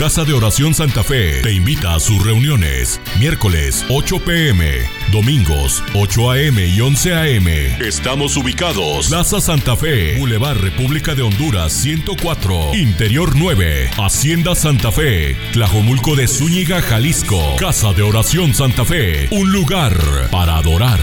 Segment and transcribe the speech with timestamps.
[0.00, 2.98] Casa de Oración Santa Fe te invita a sus reuniones.
[3.18, 4.78] Miércoles 8 pm,
[5.12, 7.46] domingos 8 am y 11 am.
[7.82, 9.08] Estamos ubicados.
[9.08, 16.28] Plaza Santa Fe, Boulevard República de Honduras 104, Interior 9, Hacienda Santa Fe, Tlajomulco de
[16.28, 17.56] Zúñiga, Jalisco.
[17.58, 19.92] Casa de Oración Santa Fe, un lugar
[20.30, 21.00] para adorar.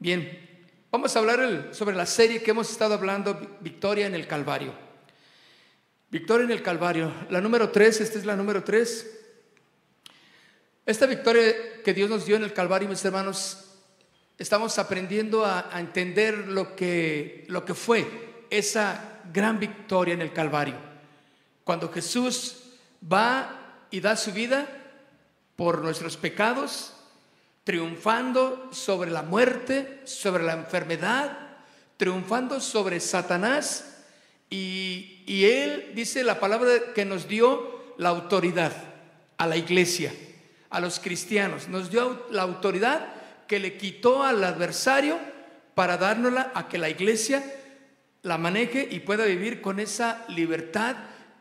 [0.00, 0.36] Bien,
[0.90, 4.85] vamos a hablar sobre la serie que hemos estado hablando, Victoria en el Calvario.
[6.08, 7.12] Victoria en el Calvario.
[7.30, 9.12] La número tres, esta es la número tres.
[10.84, 13.64] Esta victoria que Dios nos dio en el Calvario, mis hermanos,
[14.38, 20.76] estamos aprendiendo a, entender lo que, lo que fue esa gran victoria en el Calvario.
[21.64, 22.62] Cuando Jesús
[23.02, 24.68] va y da su vida
[25.56, 26.92] por nuestros pecados,
[27.64, 31.36] triunfando sobre la muerte, sobre la enfermedad,
[31.96, 33.95] triunfando sobre Satanás
[34.50, 38.72] y, Él dice la palabra que nos dio la autoridad
[39.38, 40.12] a la iglesia,
[40.70, 41.68] a los cristianos.
[41.68, 43.08] Nos dio la autoridad
[43.46, 45.18] que le quitó al adversario
[45.74, 47.44] para dárnosla a que la iglesia
[48.22, 50.96] la maneje y pueda vivir con esa libertad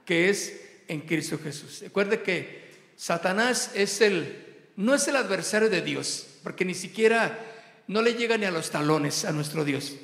[0.05, 1.81] que es en Cristo Jesús.
[1.81, 2.65] Recuerde que
[2.95, 7.39] Satanás es el, no es el adversario de Dios, porque ni siquiera
[7.87, 9.95] no le llega ni a los talones a nuestro Dios,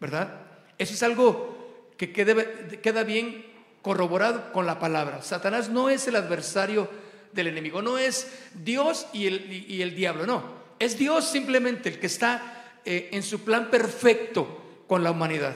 [0.00, 0.42] ¿verdad?
[0.78, 1.57] Eso es algo
[1.98, 3.44] que queda bien
[3.82, 5.20] corroborado con la palabra.
[5.20, 6.88] Satanás no es el adversario
[7.32, 10.58] del enemigo, no es Dios y el, el diablo, no.
[10.78, 15.54] Es Dios simplemente el que está eh, en su plan perfecto con la humanidad,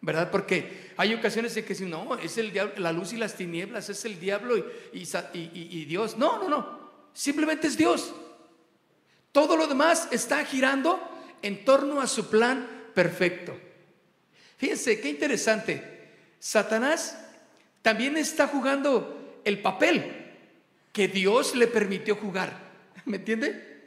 [0.00, 0.30] ¿verdad?
[0.30, 3.88] Porque hay ocasiones en que dicen, no, es el diablo, la luz y las tinieblas,
[3.88, 5.02] es el diablo y,
[5.32, 6.16] y Dios.
[6.16, 6.82] No, no, no.
[7.12, 8.14] Simplemente es Dios.
[9.32, 11.00] Todo lo demás está girando
[11.42, 13.54] en torno a su plan perfecto.
[14.62, 15.82] Fíjense, qué interesante.
[16.38, 17.18] Satanás
[17.82, 20.04] también está jugando el papel
[20.92, 22.56] que Dios le permitió jugar.
[23.04, 23.82] ¿Me entiende?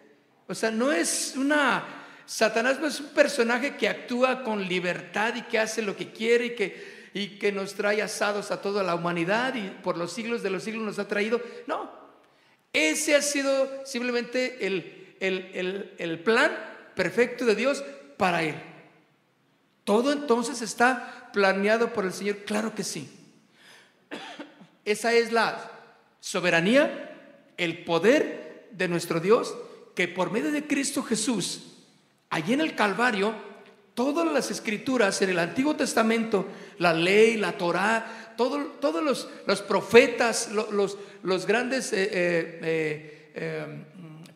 [0.47, 2.03] O sea, no es una...
[2.25, 6.47] Satanás no es un personaje que actúa con libertad y que hace lo que quiere
[6.47, 10.43] y que, y que nos trae asados a toda la humanidad y por los siglos
[10.43, 11.41] de los siglos nos ha traído.
[11.67, 11.89] No,
[12.73, 16.51] ese ha sido simplemente el, el, el plan
[16.95, 17.81] perfecto de Dios
[18.17, 18.55] para él.
[19.85, 22.37] ¿Todo entonces está planeado por el Señor?
[22.39, 23.07] Claro que sí.
[24.83, 25.71] Esa es la
[26.19, 29.55] soberanía, el poder de nuestro Dios,
[29.93, 31.75] que por medio de Cristo Jesús,
[32.31, 33.33] allí en el Calvario,
[33.93, 36.47] todas las escrituras en el Antiguo Testamento,
[36.79, 43.85] la ley, la Torá, todos los, los, profetas, los, los grandes eh, eh, eh,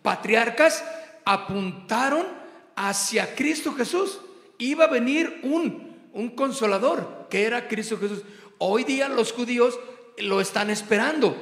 [0.02, 0.84] patriarcas
[1.26, 2.28] apuntaron
[2.76, 4.20] hacia Cristo Jesús
[4.60, 8.22] iba a venir un, un consolador, que era Cristo Jesús.
[8.60, 9.80] Hoy día los judíos
[10.18, 11.36] lo están esperando.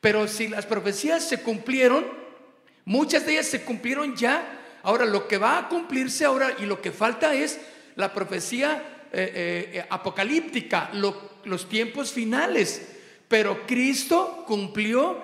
[0.00, 2.06] Pero si las profecías se cumplieron,
[2.84, 4.60] muchas de ellas se cumplieron ya.
[4.82, 7.60] Ahora lo que va a cumplirse ahora y lo que falta es
[7.96, 12.88] la profecía eh, eh, apocalíptica, los tiempos finales.
[13.28, 15.18] Pero Cristo cumplió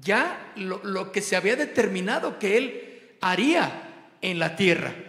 [0.00, 5.05] ya lo, lo que se había determinado que Él haría en la tierra.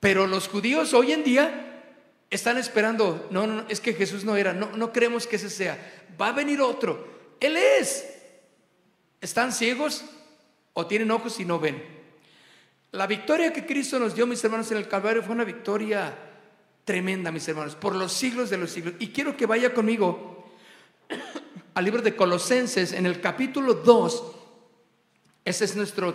[0.00, 1.66] Pero los judíos hoy en día
[2.30, 5.78] están esperando, no, no, es que Jesús no era, no, no creemos que ese sea.
[6.20, 7.06] Va a venir otro.
[7.40, 8.12] Él es.
[9.20, 10.04] ¿Están ciegos
[10.74, 11.82] o tienen ojos y no ven?
[12.92, 16.16] La victoria que Cristo nos dio, mis hermanos, en el Calvario fue una victoria
[16.84, 18.94] tremenda, mis hermanos, por los siglos de los siglos.
[18.98, 20.54] Y quiero que vaya conmigo
[21.74, 24.32] al libro de Colosenses, en el capítulo 2.
[25.44, 26.14] Ese es nuestro,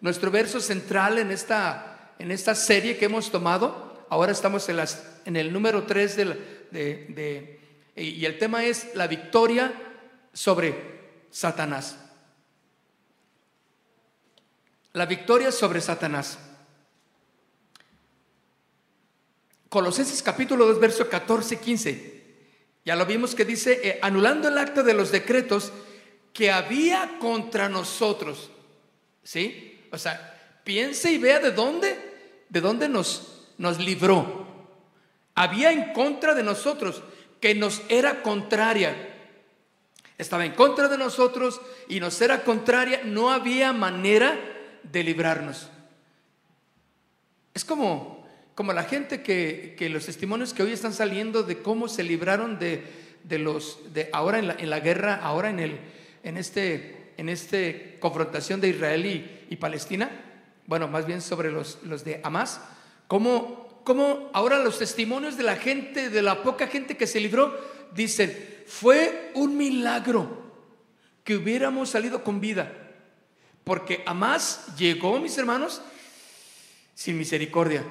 [0.00, 1.91] nuestro verso central en esta
[2.22, 4.06] en esta serie que hemos tomado.
[4.08, 6.16] Ahora estamos en, las, en el número 3
[6.70, 7.60] de,
[7.96, 9.72] y el tema es la victoria
[10.32, 11.98] sobre Satanás.
[14.92, 16.38] La victoria sobre Satanás.
[19.68, 22.22] Colosenses capítulo 2, verso 14 y 15.
[22.84, 25.72] Ya lo vimos que dice, eh, anulando el acto de los decretos
[26.32, 28.52] que había contra nosotros.
[29.24, 29.88] ¿Sí?
[29.90, 32.11] O sea, piense y vea de dónde
[32.52, 34.46] ¿de dónde nos, nos libró?
[35.34, 37.02] Había en contra de nosotros,
[37.40, 38.94] que nos era contraria.
[40.18, 43.00] Estaba en contra de nosotros y nos era contraria.
[43.04, 44.38] No había manera
[44.82, 45.70] de librarnos.
[47.54, 51.88] Es como, como la gente que, que los testimonios que hoy están saliendo de cómo
[51.88, 52.84] se libraron de,
[53.24, 55.80] de los, de ahora en la, en la, guerra, ahora en, el,
[56.22, 60.10] en, este, en este confrontación de Israel y, y Palestina
[60.66, 62.60] bueno, más bien sobre los, los de Hamas,
[63.08, 67.58] cómo cómo ahora los testimonios de la gente, de la poca gente que se libró,
[67.94, 70.42] dicen, fue un milagro
[71.24, 72.72] que hubiéramos salido con vida.
[73.64, 75.82] Porque a más llegó, mis hermanos,
[76.94, 77.84] sin misericordia.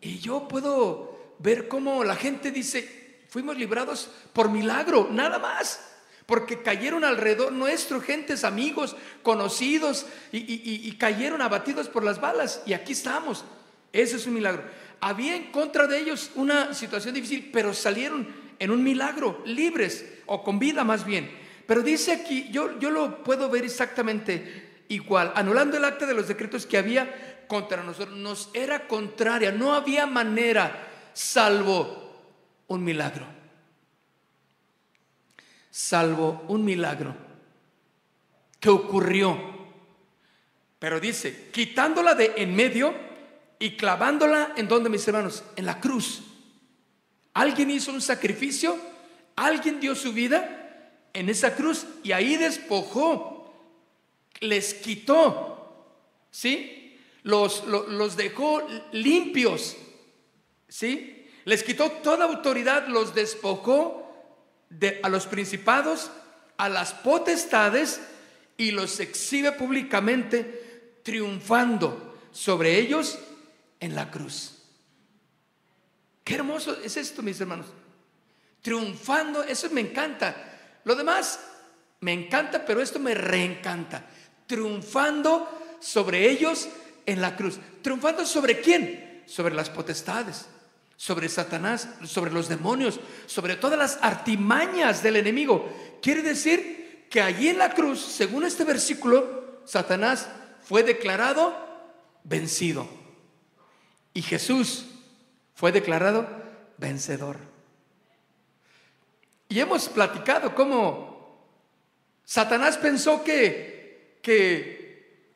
[0.00, 5.80] Y yo puedo ver cómo la gente dice, fuimos librados por milagro, nada más.
[6.26, 12.62] Porque cayeron alrededor nuestro, gentes, amigos, conocidos, y, cayeron abatidos por las balas.
[12.66, 13.44] Y aquí estamos.
[13.92, 14.64] Ese es un milagro.
[15.00, 18.26] Había en contra de ellos una situación difícil, pero salieron
[18.58, 21.30] en un milagro, libres, o con vida más bien.
[21.66, 26.28] Pero dice aquí, yo, yo lo puedo ver exactamente igual, anulando el acta de los
[26.28, 32.06] decretos que había contra nosotros, nos era contraria, no había manera salvo
[32.68, 33.35] un milagro.
[35.76, 37.14] Salvo un milagro
[38.58, 39.38] que ocurrió.
[40.78, 42.94] Pero dice, quitándola de en medio
[43.58, 46.22] y clavándola en donde, mis hermanos, en la cruz.
[47.34, 48.74] Alguien hizo un sacrificio,
[49.36, 53.52] alguien dio su vida en esa cruz y ahí despojó,
[54.40, 55.92] les quitó,
[56.30, 56.98] ¿sí?
[57.22, 59.76] Los, los, dejó limpios,
[60.68, 61.28] ¿sí?
[61.44, 64.05] Les quitó toda autoridad, los despojó
[64.70, 66.10] de, a los principados,
[66.56, 68.00] a las potestades
[68.56, 73.18] y los exhibe públicamente triunfando sobre ellos
[73.80, 74.52] en la cruz.
[76.24, 77.66] Qué hermoso es esto, mis hermanos.
[78.62, 80.34] Triunfando, eso me encanta.
[80.84, 81.38] Lo demás
[82.00, 84.04] me encanta, pero esto me reencanta.
[84.46, 86.68] Triunfando sobre ellos
[87.06, 87.58] en la cruz.
[87.82, 89.22] ¿Triunfando sobre quién?
[89.26, 90.46] Sobre las potestades,
[90.96, 95.68] sobre Satanás, sobre los demonios, sobre todas las artimañas del enemigo.
[96.00, 100.28] Quiere decir que allí en la cruz, según este versículo, Satanás
[100.62, 101.54] fue declarado
[102.24, 102.88] vencido.
[104.14, 104.86] Y Jesús
[105.54, 106.26] fue declarado
[106.78, 107.36] vencedor.
[109.48, 111.16] Y hemos platicado cómo
[112.24, 114.85] Satanás pensó que, que,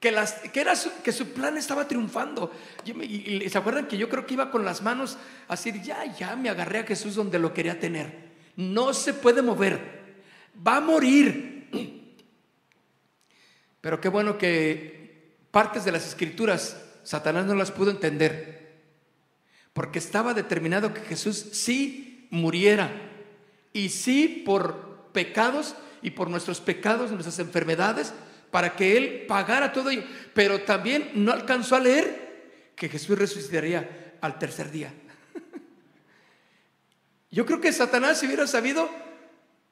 [0.00, 2.50] que, las, que, era su, que su plan estaba triunfando.
[2.84, 6.48] Y, se acuerdan que yo creo que iba con las manos así, ya, ya me
[6.48, 8.30] agarré a Jesús donde lo quería tener.
[8.56, 9.78] No se puede mover,
[10.66, 11.68] va a morir.
[13.80, 18.78] Pero qué bueno que partes de las escrituras Satanás no las pudo entender,
[19.72, 22.90] porque estaba determinado que Jesús sí muriera
[23.72, 28.12] y sí por pecados y por nuestros pecados, nuestras enfermedades,
[28.50, 30.04] para que Él pagara todo ello.
[30.34, 34.92] Pero también no alcanzó a leer que Jesús resucitaría al tercer día.
[37.30, 38.88] Yo creo que Satanás, si hubiera sabido,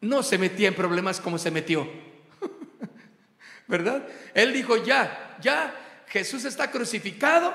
[0.01, 1.89] no se metía en problemas como se metió.
[3.67, 4.07] ¿Verdad?
[4.35, 5.75] Él dijo, ya, ya,
[6.07, 7.55] Jesús está crucificado,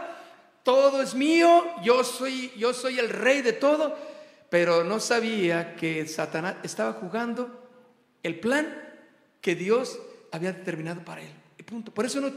[0.63, 4.13] todo es mío, yo soy, yo soy el rey de todo
[4.53, 7.67] pero no sabía que Satanás estaba jugando
[8.21, 8.71] el plan
[9.41, 9.99] que Dios
[10.33, 11.31] había determinado para él.
[11.57, 11.93] Y punto.
[11.93, 12.31] Por eso no,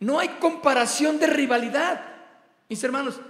[0.00, 2.00] no hay comparación de rivalidad,
[2.68, 3.20] mis hermanos.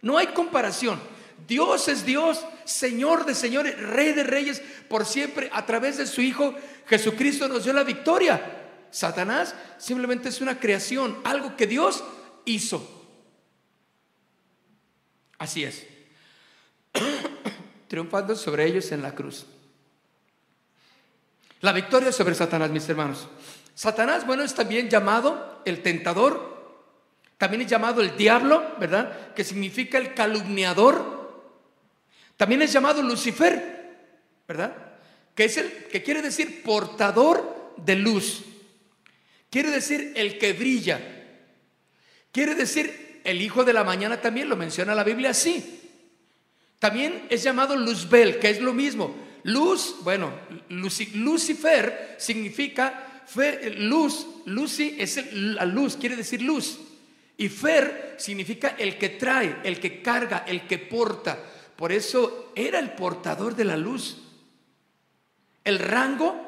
[0.00, 1.00] No hay comparación.
[1.46, 6.22] Dios es Dios, Señor de señores, Rey de reyes, por siempre, a través de su
[6.22, 6.54] Hijo
[6.86, 8.62] Jesucristo nos dio la victoria.
[8.90, 12.04] Satanás simplemente es una creación, algo que Dios
[12.44, 12.92] hizo.
[15.38, 15.86] Así es
[17.88, 19.46] triunfando sobre ellos en la cruz.
[21.60, 23.26] La victoria sobre Satanás, mis hermanos.
[23.76, 26.80] Satanás, bueno, es también llamado el tentador,
[27.36, 29.34] también es llamado el diablo, ¿verdad?
[29.34, 31.52] Que significa el calumniador.
[32.38, 33.98] También es llamado Lucifer,
[34.48, 34.74] ¿verdad?
[35.34, 38.44] Que es el que quiere decir portador de luz.
[39.50, 40.98] Quiere decir el que brilla.
[42.32, 45.82] Quiere decir el hijo de la mañana también lo menciona la Biblia así.
[46.78, 49.14] También es llamado Luzbel, que es lo mismo.
[49.42, 50.32] Luz, bueno,
[50.70, 53.15] Lucifer significa
[53.78, 56.78] luz, Lucy es la luz, quiere decir luz.
[57.38, 61.38] Y Fer significa el que trae, el que carga, el que porta.
[61.76, 64.22] Por eso era el portador de la luz.
[65.64, 66.40] El rango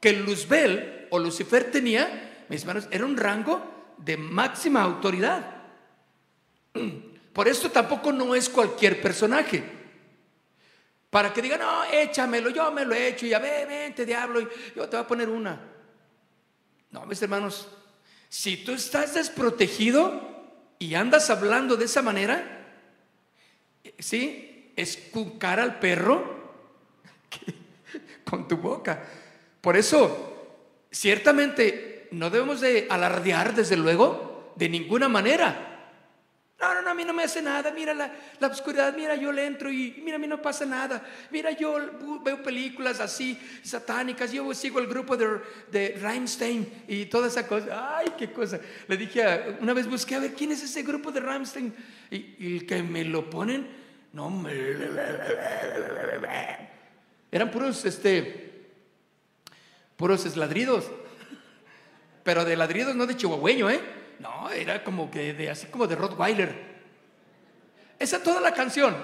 [0.00, 5.62] que Luzbel o Lucifer tenía, mis hermanos, era un rango de máxima autoridad.
[7.32, 9.62] Por esto tampoco no es cualquier personaje.
[11.10, 14.40] Para que digan, no, échamelo, yo me lo he hecho, y ya ve, vente, diablo,
[14.76, 15.77] yo te voy a poner una.
[16.90, 17.68] No, mis hermanos,
[18.28, 20.20] si tú estás desprotegido
[20.78, 22.66] y andas hablando de esa manera,
[23.98, 24.72] ¿sí?
[24.76, 26.52] Escucar al perro
[28.24, 29.04] con tu boca.
[29.60, 30.56] Por eso,
[30.90, 35.77] ciertamente, no debemos de alardear, desde luego, de ninguna manera.
[36.60, 37.70] No, no, no, a mí no me hace nada.
[37.70, 38.10] Mira la,
[38.48, 41.06] oscuridad, mira, yo le entro y mira, a mí no pasa nada.
[41.30, 41.78] Mira, yo
[42.24, 44.32] veo películas así satánicas.
[44.32, 47.98] Yo sigo el grupo de, de Rammstein y toda esa cosa.
[47.98, 48.58] Ay, qué cosa.
[48.88, 51.72] Le dije, una vez busqué a ver quién es ese grupo de Rammstein.
[52.10, 53.68] Y, el que me lo ponen,
[54.12, 54.52] no me.
[57.30, 58.66] Eran puros, este,
[59.96, 60.90] puros ladridos.
[62.24, 63.97] Pero de ladridos, no de chihuahueño, ¿eh?
[64.18, 66.54] No, era como que de, así como de Rottweiler.
[67.98, 68.96] Esa toda la canción.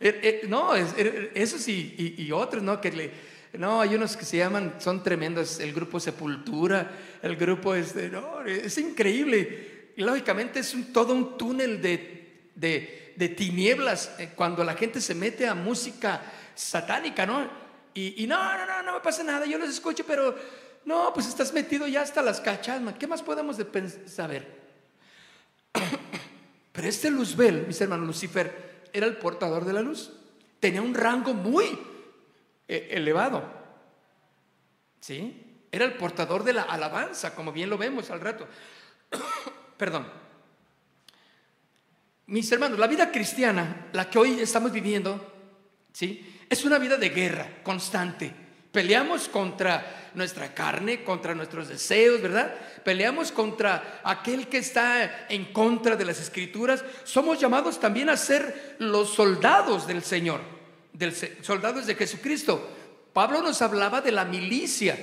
[0.00, 2.80] Er, er, no, es, er, eso sí, y, otros, ¿no?
[2.80, 3.10] Que le,
[3.54, 6.90] no, hay unos que se llaman, son tremendos, el grupo Sepultura,
[7.22, 9.92] el grupo este, no, es increíble.
[9.96, 15.46] Lógicamente es todo un túnel de, de, de, tinieblas eh, cuando la gente se mete
[15.46, 16.20] a música
[16.54, 17.48] satánica, ¿no?
[17.94, 20.34] Y, y no, no, no, no me pasa nada, yo los escucho, pero
[20.84, 22.94] no, pues estás metido ya hasta las cachasmas.
[22.94, 23.56] ¿Qué más podemos
[24.06, 24.62] saber?
[26.72, 30.12] Pero este Luzbel, mis hermanos, Lucifer, era el portador de la luz.
[30.60, 31.78] Tenía un rango muy
[32.68, 33.42] eh, elevado.
[35.00, 35.66] ¿Sí?
[35.72, 38.46] Era el portador de la alabanza, como bien lo vemos al rato.
[39.76, 40.06] Perdón.
[42.26, 45.32] Mis hermanos, la vida cristiana, la que hoy estamos viviendo,
[45.92, 46.44] ¿sí?
[46.48, 48.43] Es una vida de guerra constante
[48.74, 52.52] Peleamos contra nuestra carne, contra nuestros deseos, ¿verdad?
[52.82, 56.84] Peleamos contra aquel que está en contra de las escrituras.
[57.04, 60.40] Somos llamados también a ser los soldados del Señor,
[61.42, 62.68] soldados de Jesucristo.
[63.12, 64.98] Pablo nos hablaba de la milicia.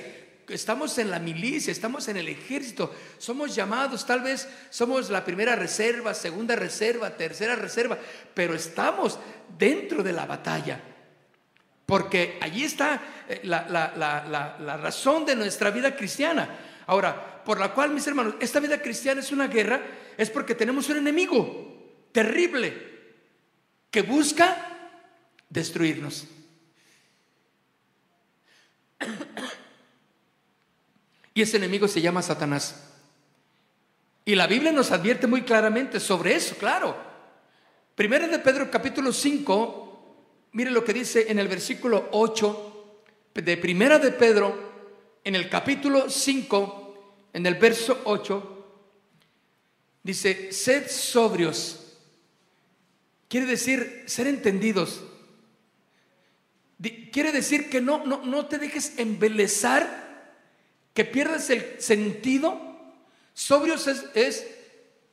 [0.48, 5.56] Estamos en la milicia, estamos en el ejército, somos llamados, tal vez somos la primera
[5.56, 7.96] reserva, segunda reserva, tercera reserva,
[8.34, 9.18] pero estamos
[9.56, 10.91] dentro de la batalla.
[11.86, 16.48] Porque allí está eh, la, razón de nuestra vida cristiana.
[16.86, 19.82] Ahora, por la cual, mis hermanos, esta vida cristiana es una guerra,
[20.16, 22.90] es porque tenemos un enemigo terrible
[23.90, 24.68] que busca
[25.48, 26.26] destruirnos.
[31.34, 32.90] Y ese enemigo se llama Satanás.
[34.24, 36.96] Y la Biblia nos advierte muy claramente sobre eso, claro.
[37.94, 39.81] Primero de Pedro capítulo 5,
[40.52, 42.96] Mire lo que dice en el versículo 8
[43.34, 44.72] de Primera de Pedro,
[45.24, 48.66] en el capítulo 5, en el verso 8,
[50.02, 51.96] dice, sed sobrios.
[53.28, 55.02] Quiere decir ser entendidos.
[57.12, 60.34] Quiere decir que no, no, no te dejes embelezar,
[60.92, 62.60] que pierdas el sentido.
[63.32, 64.46] Sobrios es, es,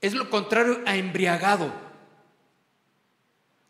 [0.02, 1.89] es lo contrario a embriagado.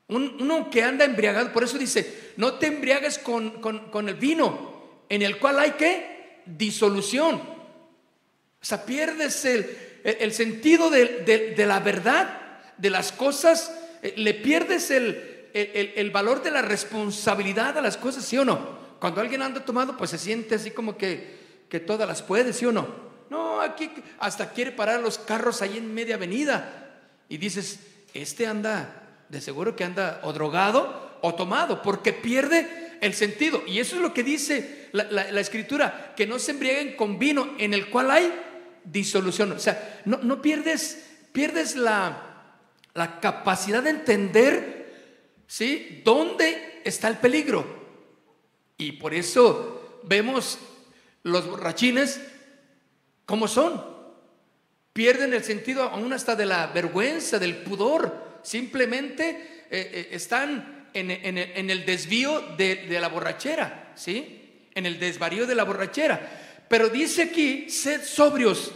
[0.10, 5.38] Uno que anda embriagado, por eso dice, no te embriagues con, el vino, en el
[5.38, 7.36] cual hay que disolución.
[7.36, 16.12] O sea, pierdes el, sentido de, la verdad, de las cosas, eh, le pierdes el,
[16.12, 18.80] valor de la responsabilidad a las cosas, ¿sí o no?
[19.00, 21.38] Cuando alguien anda tomado, pues se siente así como que,
[21.70, 23.10] que todas las puede, ¿sí o no?
[23.30, 26.98] No, aquí hasta quiere parar los carros ahí en media avenida.
[27.30, 27.80] Y dices,
[28.14, 33.64] este anda de seguro que anda o drogado o tomado, porque pierde el sentido.
[33.68, 37.74] Y eso es lo que dice la, escritura, que no se embriaguen con vino en
[37.74, 38.34] el cual hay
[38.84, 39.52] disolución.
[39.52, 42.56] O sea, no, no pierdes, pierdes la,
[42.94, 46.02] la capacidad de entender, ¿sí?
[46.04, 47.80] ¿Dónde está el peligro?
[48.78, 50.58] Y por eso vemos
[51.24, 52.22] los borrachines
[53.26, 54.00] como son.
[54.94, 61.70] Pierden el sentido aún hasta de la vergüenza, del pudor simplemente eh, eh, están en,
[61.70, 64.68] el desvío de, la borrachera, ¿sí?
[64.74, 66.66] En el desvarío de la borrachera.
[66.68, 68.72] Pero dice aquí, sed sobrios,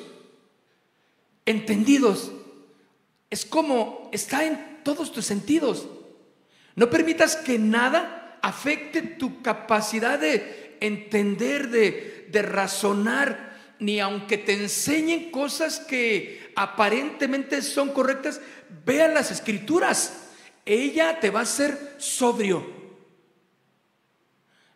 [1.46, 2.32] entendidos.
[3.30, 5.88] Es como está en todos tus sentidos.
[6.76, 13.53] No permitas que nada afecte tu capacidad de entender, de, de razonar,
[13.84, 18.40] ni aunque te enseñen cosas que aparentemente son correctas,
[18.86, 20.30] Vean las escrituras.
[20.66, 22.66] Ella te va a hacer sobrio.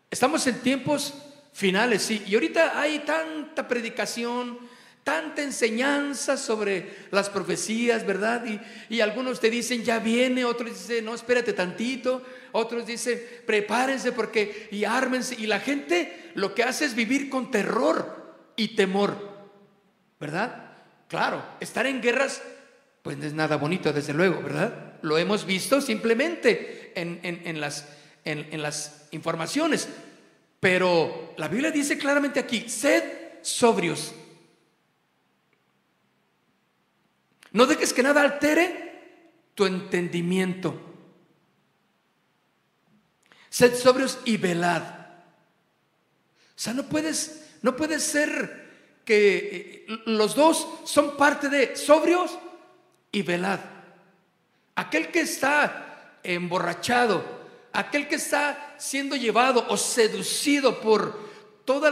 [0.09, 1.13] Estamos en tiempos
[1.53, 2.23] finales, sí.
[2.27, 4.59] Y ahorita hay tanta predicación,
[5.03, 8.45] tanta enseñanza sobre las profecías, ¿verdad?
[8.89, 12.23] Y, algunos te dicen, ya viene, otros dicen, no, espérate tantito,
[12.53, 15.35] otros dicen, prepárense porque, y ármense.
[15.37, 18.16] Y la gente lo que hace es vivir con terror
[18.57, 19.17] y temor,
[20.19, 20.73] ¿verdad?
[21.07, 22.41] Claro, estar en guerras
[23.07, 24.99] pues no es nada bonito, desde luego, ¿verdad?
[25.01, 27.87] Lo hemos visto simplemente en, las,
[28.25, 29.87] en, las informaciones.
[30.59, 33.03] Pero la Biblia dice claramente aquí, sed
[33.41, 34.13] sobrios.
[37.53, 40.77] No dejes que nada altere tu entendimiento.
[43.49, 44.83] Sed sobrios y velad.
[44.83, 52.39] O sea, no puedes, no puedes ser que eh, los dos son parte de sobrios
[53.11, 53.59] y velad.
[54.75, 57.25] Aquel que está emborrachado,
[57.73, 61.19] aquel que está siendo llevado o seducido por
[61.65, 61.91] todos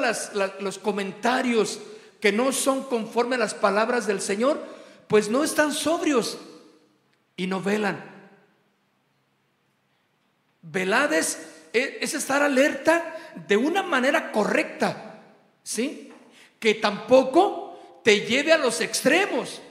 [0.61, 1.81] los comentarios
[2.21, 4.65] que no son conforme a las palabras del Señor,
[5.09, 6.37] pues no están sobrios
[7.35, 8.01] y no velan.
[10.61, 15.14] Velades es estar alerta de una manera correcta,
[15.65, 16.11] ¿sí?
[16.59, 19.61] Que tampoco te lleve a los extremos,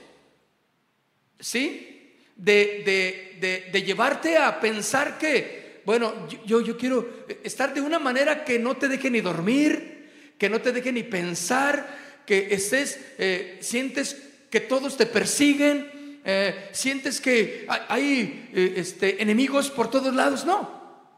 [1.39, 2.13] ¿sí?
[2.35, 8.59] De, de, llevarte a pensar que, bueno, yo, yo quiero estar de una manera que
[8.59, 14.21] no te deje ni dormir, que no te deje ni pensar, que estés, eh, sientes
[14.49, 20.43] que todos te persiguen, eh, sientes que hay, eh, este, enemigos por todos lados.
[20.43, 21.09] No,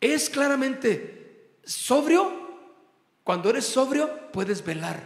[0.00, 2.41] es claramente sobrio.
[3.24, 5.00] Cuando eres sobrio, puedes velar.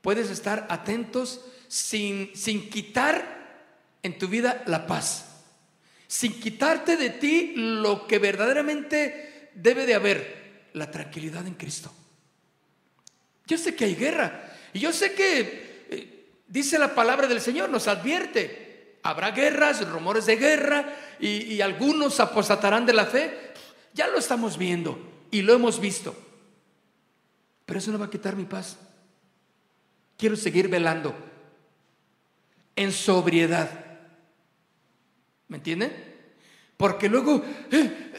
[0.00, 3.36] Puedes estar atentos sin, sin quitar
[4.02, 5.42] en tu vida la paz.
[6.06, 11.92] Sin quitarte de ti lo que verdaderamente debe de haber, la tranquilidad en Cristo.
[13.46, 14.56] Yo sé que hay guerra.
[14.72, 18.98] Y yo sé que eh, dice la palabra del Señor, nos advierte.
[19.02, 23.52] Habrá guerras, rumores de guerra y, y algunos apostatarán de la fe.
[23.92, 26.14] Ya lo estamos viendo y lo hemos visto.
[27.66, 28.78] Pero eso no va a quitar mi paz.
[30.16, 31.14] Quiero seguir velando
[32.74, 33.70] en sobriedad.
[35.48, 35.92] ¿Me entienden?
[36.76, 38.12] Porque luego, eh,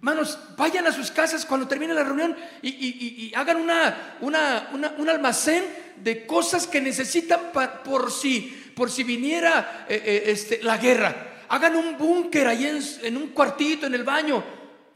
[0.00, 5.64] Manos, vayan a sus casas cuando termine la reunión y, hagan una, un almacén
[5.96, 7.52] de cosas que necesitan
[7.84, 11.44] por, si, por si viniera eh, eh, este, la guerra.
[11.48, 12.66] Hagan un búnker ahí
[13.02, 14.42] en, un cuartito, en el baño.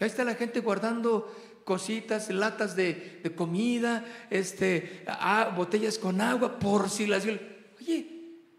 [0.01, 1.35] ahí está la gente guardando
[1.67, 5.05] cositas, latas de, comida, este,
[5.57, 7.25] botellas con agua, por si las...
[7.27, 8.07] Oye,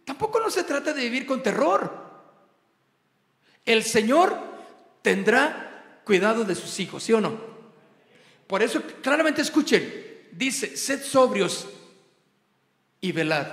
[0.04, 2.06] tampoco no se trata de vivir con terror.
[3.66, 4.38] El Señor
[5.02, 7.40] tendrá cuidado de sus hijos, ¿sí o no?
[8.46, 11.66] Por eso claramente escuchen, dice, sed sobrios
[13.00, 13.48] y velad.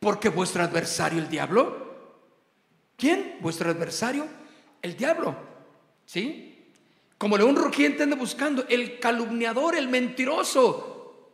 [0.00, 2.16] Porque vuestro adversario, el diablo,
[2.96, 3.36] ¿quién?
[3.42, 4.26] Vuestro adversario,
[4.80, 5.36] el diablo,
[6.06, 6.51] ¿sí?
[7.22, 11.30] Como león rugiente anda buscando, el calumniador, el mentiroso,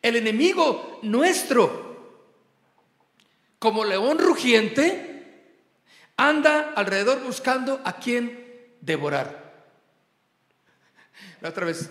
[0.00, 2.14] el enemigo nuestro.
[3.58, 5.56] Como león rugiente,
[6.16, 9.66] anda alrededor buscando a quién devorar.
[11.40, 11.90] La otra vez,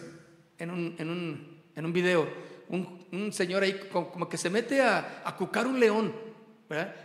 [0.58, 2.26] en un, en un, en un video,
[2.70, 6.16] un, señor ahí como, que se mete a, a cucar un león.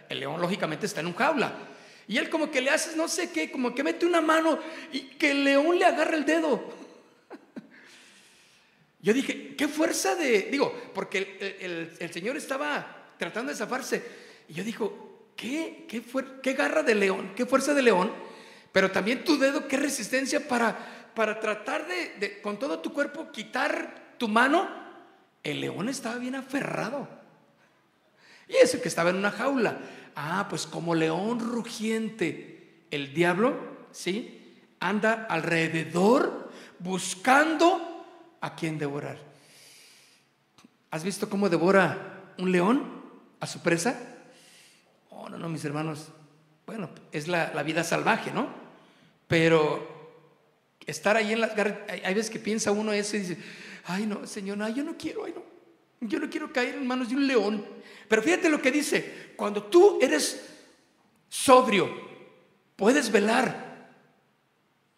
[0.08, 1.71] El león lógicamente está en un jaula.
[2.08, 4.58] Y él como que le hace no sé qué, como que mete una mano
[4.92, 6.62] y que el león le agarra el dedo.
[9.00, 11.58] Yo dije, qué fuerza de, digo, porque
[11.98, 14.02] el, señor estaba tratando de zafarse.
[14.48, 16.02] Y yo digo, qué, qué,
[16.42, 18.12] qué garra de león, qué fuerza de león,
[18.72, 24.14] pero también tu dedo, qué resistencia para, para tratar de, con todo tu cuerpo, quitar
[24.18, 24.68] tu mano.
[25.42, 27.08] El león estaba bien aferrado.
[28.48, 29.78] Y ese que estaba en una jaula.
[30.14, 33.54] Ah, pues como león rugiente, el diablo,
[33.92, 34.58] ¿sí?
[34.80, 38.04] Anda alrededor buscando
[38.40, 39.18] a quien devorar.
[40.90, 43.02] ¿Has visto cómo devora un león
[43.40, 44.12] a su presa?
[45.32, 46.08] no, no, mis hermanos,
[46.66, 48.48] bueno, es la, vida salvaje, ¿no?
[49.26, 50.20] Pero
[50.86, 53.38] estar ahí en las garras, hay, veces que piensa uno eso y dice,
[53.84, 55.42] ay no, Señor, no, yo no quiero, ay no,
[56.02, 57.64] yo no quiero caer en manos de un león.
[58.08, 60.48] Pero fíjate lo que dice, cuando tú eres
[61.28, 61.90] sobrio,
[62.76, 63.90] puedes velar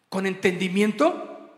[0.09, 1.51] con entendimiento,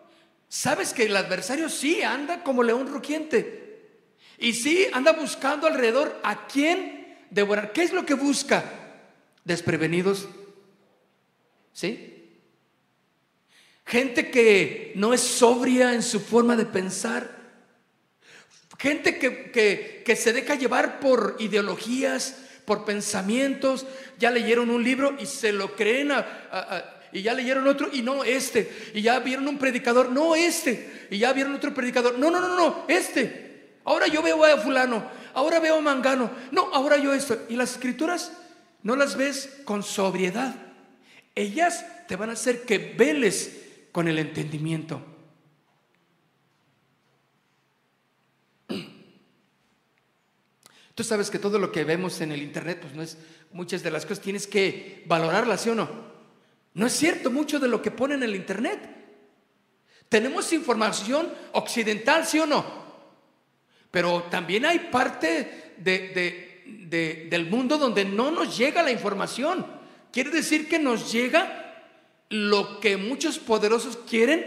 [0.48, 3.66] sabes que el adversario sí anda como león rugiente.
[4.38, 7.74] Y sí anda buscando alrededor a quién devorar.
[7.74, 8.64] ¿Qué es lo que busca?
[9.44, 10.28] Desprevenidos.
[11.74, 12.14] ¿Sí?
[13.86, 17.37] Gente que no es sobria en su forma de pensar.
[18.78, 23.86] Gente que, que, se deja llevar por ideologías, por pensamientos.
[24.20, 26.12] Ya leyeron un libro y se lo creen
[27.12, 28.92] y ya leyeron otro y no este.
[28.94, 31.08] Y ya vieron un predicador, no este.
[31.10, 33.78] Y ya vieron otro predicador, no, no, no, no, este.
[33.84, 37.46] Ahora yo veo a fulano ahora veo mangano, no, ahora yo esto.
[37.48, 38.32] Y las escrituras
[38.82, 40.56] no las ves con sobriedad.
[41.36, 43.56] Ellas te van a hacer que veles
[43.92, 45.00] con el entendimiento.
[50.98, 53.20] Tú sabes que todo lo que vemos en el Internet, pues no es,
[53.52, 55.88] muchas de las cosas tienes que valorarlas, ¿sí o no?
[56.74, 58.80] No es cierto mucho de lo que ponen en el Internet.
[60.10, 62.66] Tenemos información occidental, ¿sí o no?
[63.92, 69.68] Pero también hay parte del mundo donde no nos llega la información.
[70.12, 71.86] Quiere decir que nos llega
[72.32, 74.42] lo que muchos poderosos quieren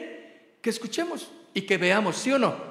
[0.60, 2.69] que escuchemos y que veamos, ¿sí o no?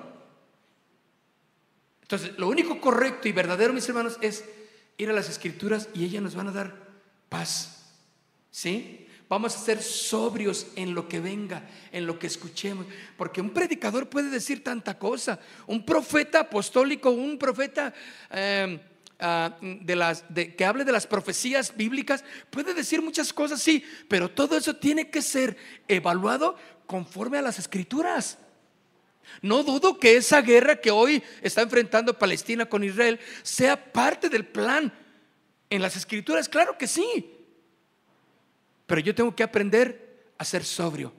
[2.10, 4.44] Entonces, lo único correcto y verdadero, mis hermanos, es
[4.98, 6.74] ir a las escrituras y ellas nos van a dar
[7.30, 7.86] paz.
[8.50, 9.06] ¿Sí?
[9.30, 12.88] Vamos a ser sobrios en lo que venga, en lo que escuchemos.
[13.16, 15.40] Porque un predicador puede decir tanta cosa.
[15.68, 17.94] Un profeta apostólico, un profeta
[18.32, 18.80] em,
[19.20, 23.84] ah, de las, que hable de las profecías bíblicas, puede decir muchas cosas, sí.
[24.08, 25.56] Pero todo eso tiene que ser
[25.88, 28.40] evaluado conforme a las escrituras.
[29.42, 34.46] No dudo que esa guerra que hoy está enfrentando Palestina con Israel sea parte del
[34.46, 34.94] plan
[35.70, 37.34] en las escrituras, claro que sí.
[38.86, 41.14] Pero yo tengo que aprender a ser sobrio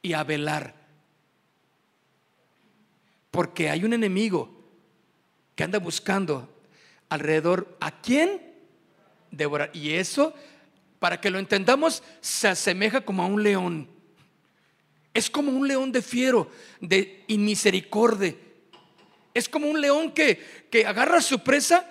[0.00, 0.74] y a velar.
[3.30, 4.50] Porque hay un enemigo
[5.54, 6.48] que anda buscando
[7.08, 8.40] alrededor a quién
[9.30, 9.70] devorar.
[9.74, 10.34] Y eso,
[10.98, 13.88] para que lo entendamos, se asemeja como a un león.
[15.14, 18.34] Es como un león de fiero, de inmisericordia.
[19.34, 21.88] Es como un león que, que agarra a su presa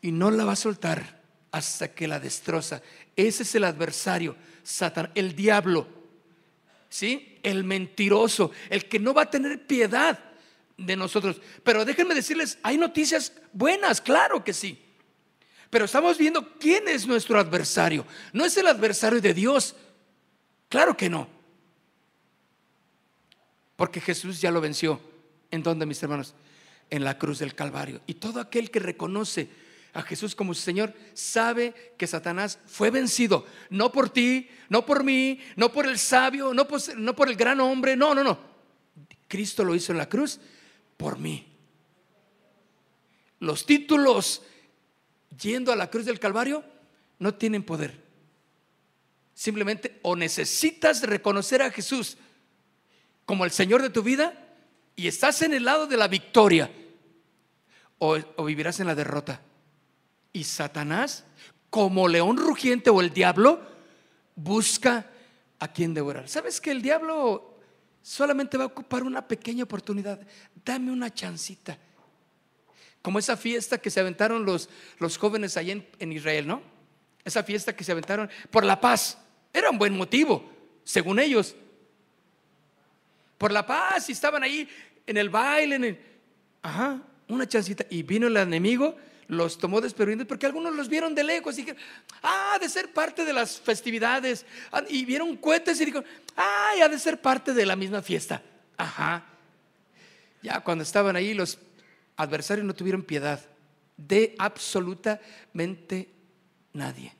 [0.00, 2.82] y no la va a soltar hasta que la destroza.
[3.16, 5.86] Ese es el adversario, Satan, el diablo.
[6.88, 7.38] ¿Sí?
[7.42, 10.18] El mentiroso, el que no va a tener piedad
[10.76, 11.40] de nosotros.
[11.62, 14.80] Pero déjenme decirles, hay noticias buenas, claro que sí.
[15.70, 18.06] Pero estamos viendo quién es nuestro adversario.
[18.32, 19.74] No es el adversario de Dios.
[20.68, 21.28] Claro que no.
[23.76, 25.00] Porque Jesús ya lo venció.
[25.50, 26.34] ¿En dónde, mis hermanos?
[26.90, 28.00] En la cruz del Calvario.
[28.06, 29.48] Y todo aquel que reconoce
[29.92, 33.46] a Jesús como su Señor sabe que Satanás fue vencido.
[33.70, 37.36] No por ti, no por mí, no por el sabio, no por, no por el
[37.36, 37.96] gran hombre.
[37.96, 38.38] No, no, no.
[39.28, 40.40] Cristo lo hizo en la cruz
[40.96, 41.46] por mí.
[43.40, 44.42] Los títulos
[45.40, 46.64] yendo a la cruz del Calvario
[47.18, 48.02] no tienen poder.
[49.34, 52.16] Simplemente o necesitas reconocer a Jesús
[53.26, 54.34] como el Señor de tu vida
[54.96, 56.70] y estás en el lado de la victoria
[57.98, 59.40] o, vivirás en la derrota.
[60.32, 61.24] Y Satanás,
[61.70, 63.60] como león rugiente o el diablo,
[64.36, 65.06] busca
[65.58, 66.28] a quien devorar.
[66.28, 67.58] ¿Sabes que el diablo
[68.02, 70.20] solamente va a ocupar una pequeña oportunidad?
[70.64, 71.78] Dame una chancita.
[73.00, 76.62] Como esa fiesta que se aventaron los, los jóvenes allá en, en Israel, ¿no?
[77.24, 79.18] Esa fiesta que se aventaron por la paz.
[79.52, 80.50] Era un buen motivo,
[80.84, 81.54] según ellos
[83.44, 84.66] por la paz y estaban ahí
[85.06, 85.98] en el baile, en el,
[86.62, 87.84] ajá, una chancita.
[87.90, 88.96] Y vino el enemigo,
[89.28, 91.78] los tomó desprevenidos porque algunos los vieron de lejos y dijeron,
[92.22, 94.46] ah, de ser parte de las festividades.
[94.88, 96.06] Y vieron cohetes y dijeron,
[96.38, 98.40] ah, ha de ser parte de la misma fiesta.
[98.78, 99.26] Ajá.
[100.40, 101.58] Ya cuando estaban ahí, los
[102.16, 103.44] adversarios no tuvieron piedad
[103.98, 106.08] de absolutamente
[106.72, 107.12] nadie.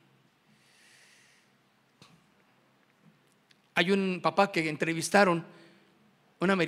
[3.74, 5.52] Hay un papá que entrevistaron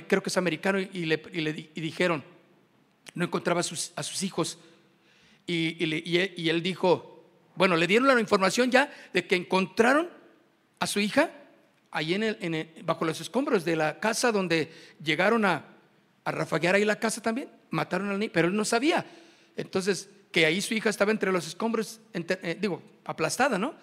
[0.07, 2.23] creo que es americano, y le, dijeron,
[3.13, 4.59] no encontraba a sus, hijos.
[5.45, 7.23] Y, él dijo,
[7.55, 10.09] bueno, le dieron la información ya de que encontraron
[10.79, 11.31] a su hija
[11.91, 14.71] ahí en bajo los escombros de la casa donde
[15.03, 15.65] llegaron a,
[16.23, 17.49] a rafaguear ahí la casa también.
[17.69, 19.05] Mataron al niño, pero él no sabía.
[19.55, 23.73] Entonces, que ahí su hija estaba entre los escombros, eh, digo, aplastada, ¿no?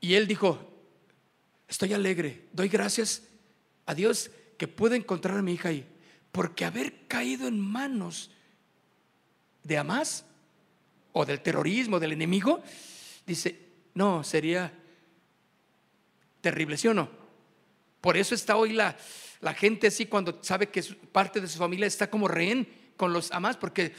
[0.00, 0.58] Y él dijo,
[1.68, 3.22] estoy alegre, doy gracias
[3.86, 4.30] a Dios
[4.62, 5.84] que pude encontrar a mi hija ahí,
[6.30, 8.30] porque haber caído en manos
[9.64, 10.24] de Hamas
[11.12, 12.62] o del terrorismo, del enemigo,
[13.26, 13.58] dice,
[13.94, 14.72] no, sería
[16.40, 17.10] terrible, ¿sí o no?
[18.00, 18.96] Por eso está hoy la,
[19.40, 23.32] la gente así cuando sabe que parte de su familia está como rehén con los
[23.32, 23.92] Hamas, porque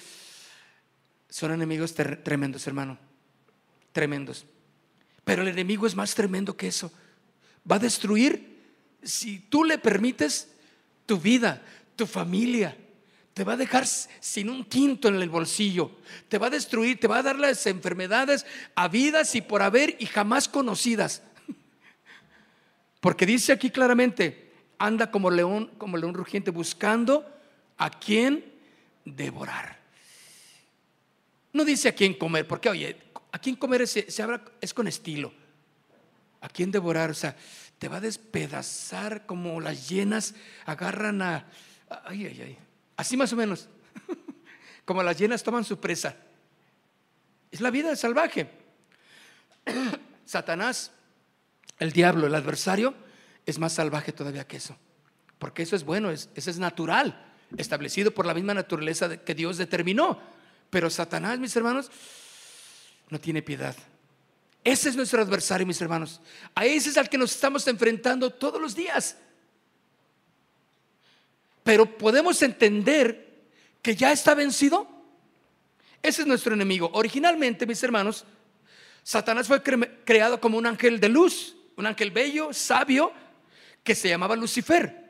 [1.28, 2.98] son enemigos tremendos, hermano,
[3.92, 4.46] tremendos.
[5.26, 6.90] Pero el enemigo es más tremendo que eso.
[7.70, 8.54] Va a destruir
[9.04, 10.53] si tú le permites
[11.06, 11.62] tu vida,
[11.96, 12.78] tu familia.
[13.34, 15.92] Te va a dejar sin un quinto en el bolsillo.
[16.30, 20.06] Te va a destruir, te va a dar las enfermedades habidas y por haber y
[20.06, 21.24] jamás conocidas.
[23.00, 27.26] Porque dice aquí claramente, anda como león, como león rugiente buscando
[27.78, 28.46] a quién
[29.06, 29.80] devorar.
[31.54, 32.98] No dice a quién comer, porque oye,
[33.32, 35.32] a quién comer se, habla, es con estilo.
[36.42, 37.38] A quién devorar, o sea,
[37.84, 41.46] te va a despedazar como las llenas agarran a...
[42.06, 42.58] Ay, ay, ay.
[42.96, 43.68] Así más o menos.
[44.86, 46.16] como las llenas toman su presa.
[47.52, 48.50] Es la vida salvaje.
[50.26, 50.92] Satanás,
[51.78, 52.96] el diablo, el adversario,
[53.46, 54.78] es más salvaje todavía que eso.
[55.38, 60.22] Porque eso es bueno, eso es natural, establecido por la misma naturaleza que Dios determinó.
[60.70, 61.92] Pero Satanás, mis hermanos,
[63.10, 63.76] no tiene piedad.
[64.64, 66.22] Ese es nuestro adversario, mis hermanos.
[66.56, 69.18] A ese es al que nos estamos enfrentando todos los días.
[71.64, 73.44] Pero podemos entender
[73.82, 74.88] que ya está vencido.
[76.02, 76.90] Ese es nuestro enemigo.
[76.94, 78.26] Originalmente, mis hermanos,
[79.04, 79.62] Satanás fue
[80.06, 83.12] creado como un ángel de luz, un ángel bello, sabio,
[83.84, 85.04] que se llamaba Lucifer.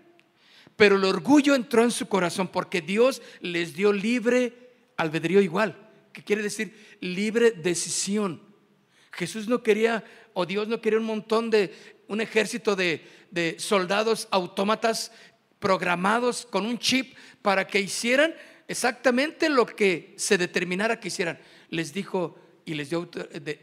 [0.75, 5.75] Pero el orgullo entró en su corazón porque Dios les dio libre albedrío igual,
[6.11, 8.52] que quiere decir libre decisión.
[9.13, 11.73] Jesús no quería, o Dios no quería un montón de,
[12.07, 15.11] un ejército de, de soldados autómatas
[15.59, 18.35] programados con un chip para que hicieran
[18.67, 21.39] exactamente lo que se determinara que hicieran.
[21.69, 23.09] Les dijo y les dio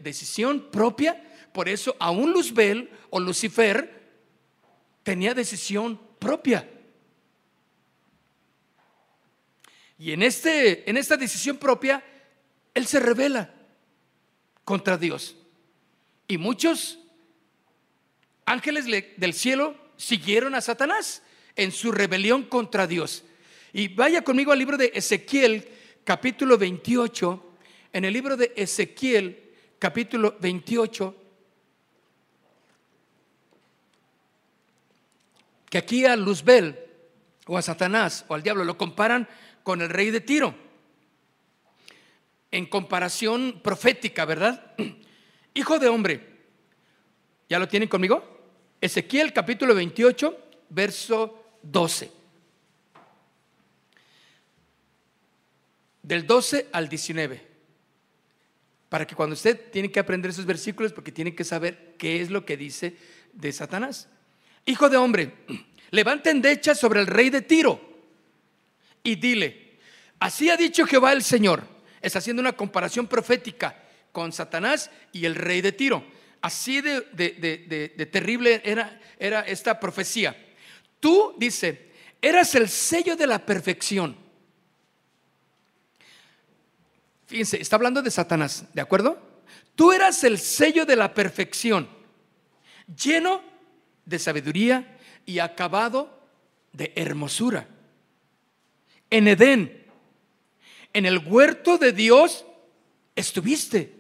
[0.03, 1.23] decisión propia.
[1.53, 4.01] Por eso aún Luzbel o Lucifer
[5.03, 6.69] tenía decisión propia.
[9.99, 12.03] Y en, este, en esta decisión propia,
[12.73, 13.53] él se revela
[14.65, 15.37] contra Dios.
[16.31, 17.01] Y muchos
[18.45, 18.85] ángeles
[19.17, 21.25] del cielo siguieron a Satanás
[21.57, 23.25] en su rebelión contra Dios.
[23.73, 25.69] Y vaya conmigo al libro de Ezequiel,
[26.05, 27.57] capítulo 28.
[27.93, 29.43] En el libro de Ezequiel,
[29.81, 31.17] capítulo 28,
[35.69, 36.79] que aquí a Luzbel
[37.47, 39.27] o a Satanás o al diablo lo comparan
[39.65, 40.55] con el rey de Tiro.
[42.53, 44.77] En comparación profética, ¿verdad?
[45.55, 46.21] Hijo de hombre,
[47.49, 48.23] ¿ya lo tienen conmigo?
[48.81, 50.39] Ezequiel capítulo 28,
[50.71, 52.13] verso 12.
[56.03, 57.49] Del 12 al 19.
[58.89, 62.31] Para que cuando usted tiene que aprender esos versículos, porque tiene que saber qué es
[62.31, 62.97] lo que dice
[63.33, 64.09] de Satanás.
[64.67, 65.35] Hijo de hombre,
[65.91, 67.81] levanta endecha sobre el rey de Tiro
[69.03, 69.79] y dile,
[70.21, 71.65] así ha dicho Jehová el Señor.
[72.01, 73.80] Está haciendo una comparación profética
[74.13, 76.05] con Satanás y el rey de Tiro.
[76.41, 80.37] Así de, terrible era, era esta profecía.
[80.99, 84.17] Tú, dice, eras el sello de la perfección.
[87.27, 89.19] Fíjense, está hablando de Satanás, ¿de acuerdo?
[89.75, 91.89] Tú eras el sello de la perfección,
[93.03, 93.43] lleno
[94.05, 96.21] de sabiduría y acabado
[96.73, 97.69] de hermosura.
[99.11, 99.87] En Edén,
[100.93, 102.45] en el huerto de Dios,
[103.15, 104.00] estuviste.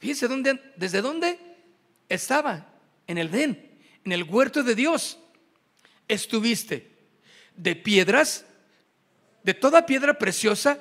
[0.00, 1.38] Fíjense dónde, desde dónde
[2.08, 2.66] estaba,
[3.06, 5.18] en el Edén, en el huerto de Dios
[6.08, 6.90] estuviste
[7.54, 8.44] de piedras,
[9.44, 10.80] de toda piedra preciosa,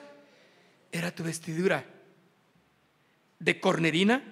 [0.91, 1.86] era tu vestidura.
[3.38, 4.23] De cornerina,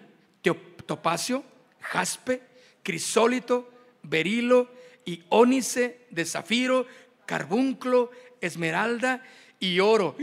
[0.86, 1.44] topacio,
[1.80, 2.42] jaspe,
[2.82, 3.70] crisólito,
[4.02, 4.72] berilo
[5.06, 6.88] y ónice de zafiro,
[7.26, 8.10] carbunclo,
[8.42, 9.24] esmeralda
[9.60, 10.16] y oro.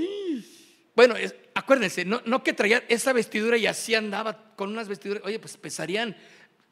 [0.96, 1.14] Bueno,
[1.54, 5.56] acuérdense, no, no, que traía esa vestidura y así andaba con unas vestiduras, oye, pues
[5.56, 6.16] pesarían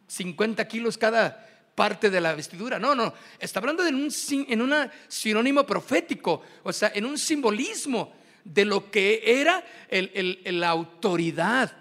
[0.06, 2.78] 50 kilos cada, parte de la vestidura.
[2.78, 4.10] No, no, está hablando en un
[4.48, 8.14] en sinónimo profético, o sea, en un simbolismo
[8.44, 11.76] de lo que era la autoridad,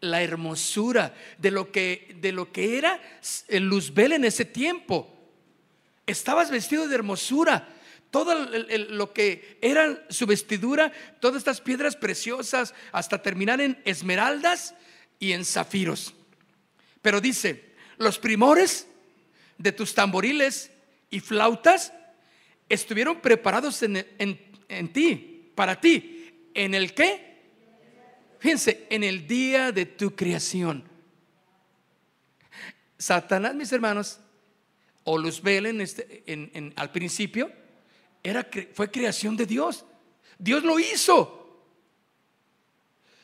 [0.00, 3.00] la hermosura, de lo que, de lo que era
[3.48, 5.08] el Luzbel en ese tiempo.
[6.06, 7.68] Estabas vestido de hermosura.
[8.12, 14.74] Todo lo que era su vestidura, todas estas piedras preciosas, hasta terminar en esmeraldas
[15.18, 16.12] y en zafiros.
[17.00, 18.86] Pero dice, los primores
[19.56, 20.70] de tus tamboriles
[21.08, 21.94] y flautas
[22.68, 26.50] estuvieron preparados en, ti, para ti.
[26.52, 27.40] ¿En el qué?
[28.40, 30.84] Fíjense, en el día de tu creación.
[32.98, 34.20] Satanás, mis hermanos,
[35.04, 37.61] o Luzbel en este, en, al principio,
[38.22, 39.84] era, fue creación de Dios.
[40.38, 41.62] Dios lo hizo,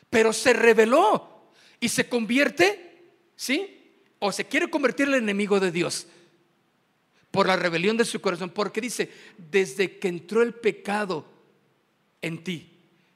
[0.09, 3.77] pero se reveló y se convierte, ¿sí?
[4.19, 6.07] O se quiere convertir en el enemigo de Dios
[7.31, 11.25] por la rebelión de su corazón, porque dice, desde que entró el pecado
[12.21, 12.69] en ti,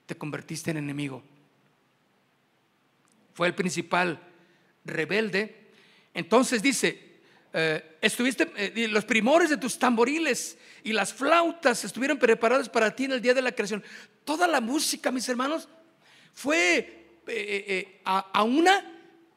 [0.06, 1.24] te convertiste en enemigo.
[3.34, 4.20] Fue el principal
[4.86, 5.56] rebelde.
[6.14, 7.03] Entonces dice,
[7.56, 13.06] eh, estuviste, eh, los primores de tus tamboriles y las flautas estuvieron preparados para ti
[13.06, 13.84] en el día de la creación.
[14.26, 15.70] Toda la música, mis hermanos,
[16.34, 18.92] fue eh, a una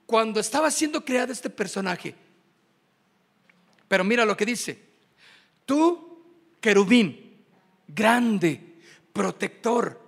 [0.07, 2.15] cuando estaba siendo creado este personaje.
[3.87, 4.79] Pero mira lo que dice.
[5.67, 6.25] Tú,
[6.61, 7.45] querubín,
[7.87, 8.61] grande,
[9.13, 10.01] protector.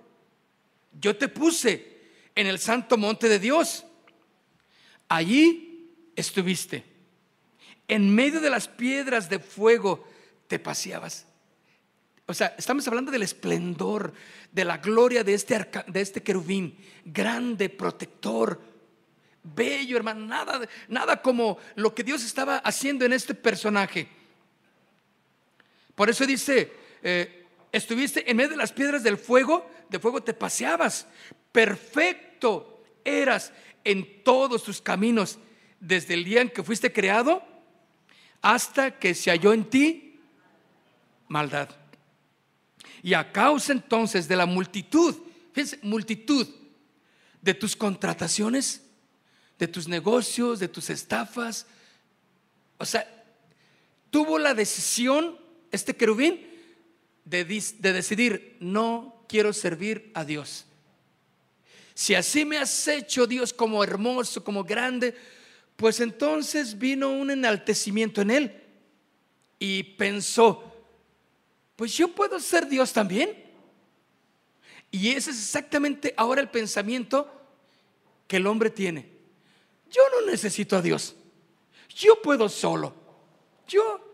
[0.99, 1.99] yo te puse
[2.33, 3.85] en el santo monte de Dios.
[5.07, 6.88] Allí estuviste.
[7.89, 10.07] En medio de las piedras de fuego
[10.47, 11.25] te paseabas.
[12.27, 14.13] O sea, estamos hablando del esplendor,
[14.51, 18.61] de la gloria de este, de este querubín, grande, protector,
[19.43, 20.27] bello, hermano.
[20.27, 24.07] Nada, nada como lo que Dios estaba haciendo en este personaje.
[25.95, 26.71] Por eso dice,
[27.01, 31.07] eh, estuviste en medio de las piedras del fuego, de fuego te paseabas.
[31.51, 33.51] Perfecto eras
[33.83, 35.39] en todos tus caminos,
[35.79, 37.49] desde el día en que fuiste creado
[38.41, 40.19] hasta que se halló en ti
[41.27, 41.69] maldad.
[43.01, 45.15] Y a causa entonces de la multitud,
[45.53, 46.47] fíjense, multitud
[47.41, 48.81] de tus contrataciones,
[49.57, 51.65] de tus negocios, de tus estafas,
[52.77, 53.07] o sea,
[54.09, 55.37] tuvo la decisión,
[55.71, 56.47] este querubín,
[57.25, 60.65] de, de decidir, no quiero servir a Dios.
[61.93, 65.15] Si así me has hecho Dios como hermoso, como grande,
[65.79, 68.63] pues entonces vino un enaltecimiento en él
[69.57, 70.75] y pensó,
[71.77, 73.45] pues yo puedo ser Dios también.
[74.91, 77.31] Y ese es exactamente ahora el pensamiento
[78.27, 79.09] que el hombre tiene.
[79.89, 81.15] Yo no necesito a Dios.
[81.95, 82.93] Yo puedo solo.
[83.65, 84.13] Yo,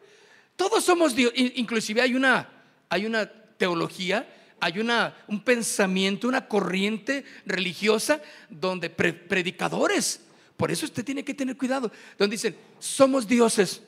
[0.56, 1.34] todos somos Dios.
[1.36, 2.48] Inclusive hay una,
[2.90, 10.25] hay una teología, hay una, un pensamiento, una corriente religiosa donde predicadores,
[10.58, 13.82] por eso usted tiene que tener cuidado, donde dicen, somos dioses.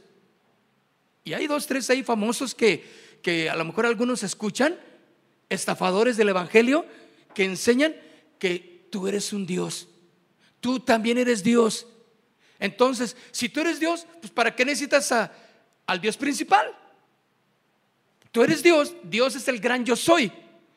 [1.24, 4.78] Y hay dos, tres ahí famosos que, que a lo mejor algunos escuchan,
[5.50, 6.86] estafadores del Evangelio,
[7.34, 7.96] que enseñan
[8.40, 9.88] que tú eres un Dios.
[10.60, 11.88] Tú también eres Dios.
[12.60, 15.12] Entonces, si tú eres Dios, pues ¿para qué necesitas
[15.86, 16.76] al Dios principal?
[18.32, 20.32] Tú eres Dios, Dios es el gran yo soy.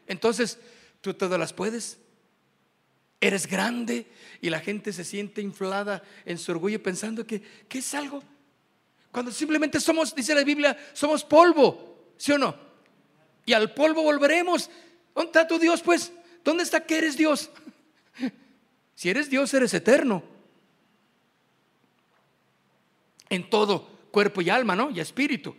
[0.06, 0.58] Entonces,
[1.00, 1.98] tú todas las puedes.
[3.20, 4.06] Eres grande
[4.40, 8.22] y la gente se siente inflada en su orgullo pensando que, que es algo.
[9.12, 12.14] Cuando simplemente somos, dice la Biblia, somos polvo.
[12.16, 12.54] ¿Sí o no?
[13.44, 14.70] Y al polvo volveremos.
[15.14, 16.12] ¿Dónde está tu Dios, pues?
[16.44, 17.50] ¿Dónde está que eres Dios?
[18.94, 20.22] Si eres Dios, eres eterno.
[23.30, 24.90] En todo, cuerpo y alma, ¿no?
[24.90, 25.56] Y espíritu.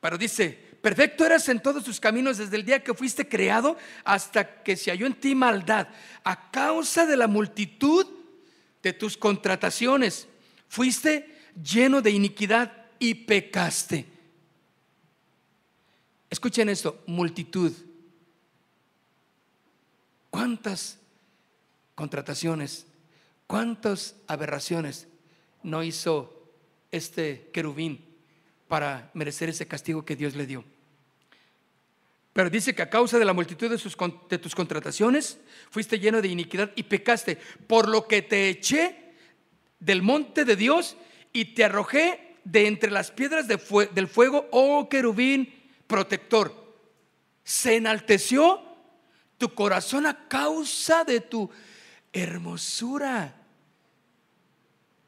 [0.00, 4.62] Pero dice, perfecto eras en todos tus caminos desde el día que fuiste creado hasta
[4.62, 5.88] que se halló en ti maldad.
[6.22, 8.06] A causa de la multitud
[8.84, 10.28] de tus contrataciones,
[10.68, 14.06] fuiste lleno de iniquidad y pecaste.
[16.30, 17.72] Escuchen esto, multitud.
[20.30, 21.00] ¿Cuántas
[21.96, 22.86] contrataciones,
[23.48, 25.08] cuántas aberraciones
[25.64, 26.48] no hizo
[26.92, 28.04] este querubín
[28.68, 30.75] para merecer ese castigo que Dios le dio?
[32.36, 35.38] Pero dice que a causa de la multitud de, tus contrataciones
[35.70, 39.14] fuiste lleno de iniquidad y pecaste, por lo que te eché
[39.80, 40.98] del monte de Dios
[41.32, 45.50] y te arrojé de entre las piedras del fuego, oh querubín
[45.86, 46.52] protector.
[47.42, 48.60] Se enalteció
[49.38, 51.48] tu corazón a causa de tu
[52.12, 53.34] hermosura.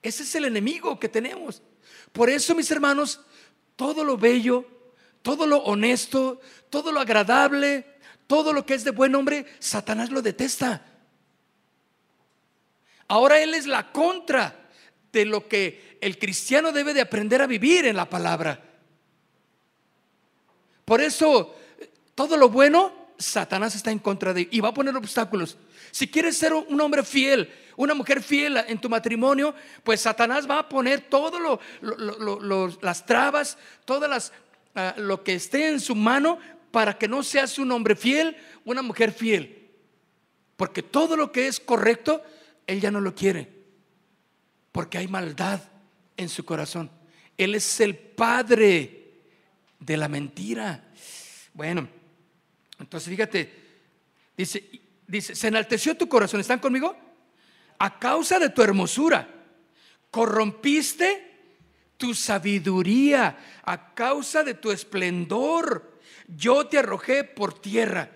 [0.00, 1.60] Ese es el enemigo que tenemos.
[2.10, 3.20] Por eso, mis hermanos,
[3.76, 4.77] todo lo bello,
[5.28, 7.84] todo lo honesto, todo lo agradable,
[8.26, 10.86] todo lo que es de buen hombre, Satanás lo detesta.
[13.08, 14.70] Ahora Él es la contra
[15.12, 18.58] de lo que el cristiano debe de aprender a vivir en la palabra.
[20.86, 21.54] Por eso,
[22.14, 25.58] todo lo bueno, Satanás está en contra de y va a poner obstáculos.
[25.90, 30.60] Si quieres ser un hombre fiel, una mujer fiel en tu matrimonio, pues Satanás va
[30.60, 34.32] a poner todo lo, las trabas, todas las
[34.96, 36.38] lo que esté en su mano
[36.70, 39.70] para que no seas un hombre fiel, una mujer fiel.
[40.56, 42.22] Porque todo lo que es correcto,
[42.66, 43.48] él ya no lo quiere.
[44.72, 45.60] Porque hay maldad
[46.16, 46.90] en su corazón.
[47.36, 49.20] Él es el padre
[49.78, 50.84] de la mentira.
[51.54, 51.88] Bueno,
[52.78, 53.52] entonces fíjate,
[54.36, 54.70] dice,
[55.06, 56.96] dice, se enalteció tu corazón, ¿están conmigo?
[57.78, 59.28] A causa de tu hermosura,
[60.10, 61.27] corrompiste
[61.98, 68.10] tu sabiduría, a causa de tu esplendor, yo te arrojé por tierra.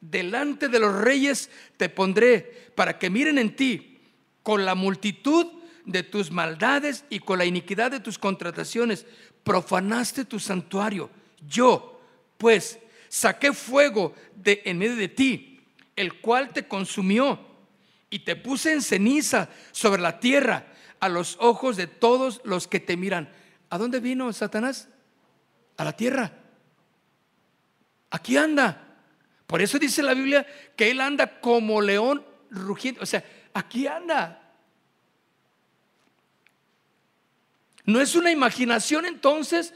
[0.00, 3.98] Delante de los reyes te pondré para que miren en ti
[4.42, 5.46] con la multitud
[5.84, 9.06] de tus maldades y con la iniquidad de tus contrataciones
[9.44, 11.10] profanaste tu santuario.
[11.46, 12.00] Yo,
[12.38, 12.78] pues,
[13.08, 15.60] saqué fuego de en medio de ti,
[15.94, 17.40] el cual te consumió,
[18.08, 20.66] y te puse en ceniza sobre la tierra
[21.00, 23.28] a los ojos de todos los que te miran.
[23.70, 24.88] ¿A dónde vino Satanás?
[25.76, 26.32] A la tierra.
[28.10, 28.82] Aquí anda.
[29.46, 33.02] Por eso dice la Biblia que él anda como león rugiendo.
[33.02, 33.24] O sea,
[33.54, 34.42] aquí anda.
[37.84, 39.72] No es una imaginación entonces,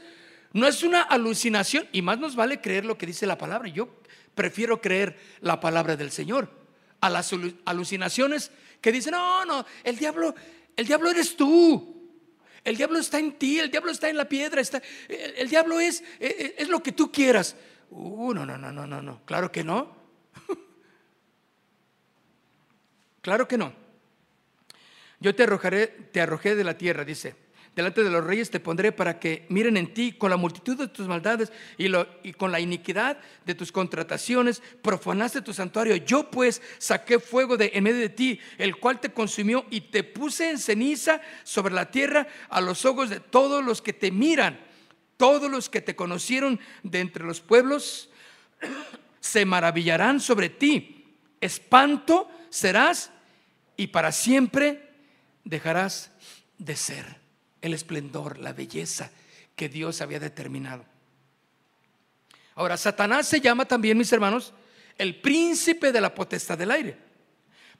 [0.51, 1.87] no es una alucinación.
[1.91, 3.69] Y más nos vale creer lo que dice la palabra.
[3.69, 3.89] Yo
[4.35, 6.49] prefiero creer la palabra del Señor
[6.99, 7.31] a las
[7.65, 10.35] alucinaciones que dicen, no, no, el diablo,
[10.75, 11.87] el diablo eres tú.
[12.63, 16.03] El diablo está en ti, el diablo está en la piedra, está, el, diablo es,
[16.19, 17.55] es, es, lo que tú quieras.
[17.89, 19.95] Uh, no, no, no, no, no, no, claro que no.
[23.21, 23.73] claro que no.
[25.19, 27.35] Yo te arrojaré, te arrojé de la tierra, dice
[27.75, 30.87] delante de los reyes te pondré para que miren en ti con la multitud de
[30.87, 31.87] tus maldades y,
[32.23, 35.95] y, con la iniquidad de tus contrataciones, profanaste tu santuario.
[35.95, 40.03] Yo pues saqué fuego de en medio de ti, el cual te consumió y te
[40.03, 44.59] puse en ceniza sobre la tierra a los ojos de todos los que te miran,
[45.15, 48.09] todos los que te conocieron de entre los pueblos,
[49.21, 51.05] se maravillarán sobre ti.
[51.39, 53.11] Espanto serás
[53.77, 54.89] y para siempre
[55.43, 56.11] dejarás
[56.57, 57.20] de ser
[57.61, 59.11] el esplendor, la belleza
[59.55, 60.85] que Dios había determinado.
[62.55, 64.53] Ahora, Satanás se llama también, mis hermanos,
[64.97, 66.97] el príncipe de la potestad del aire.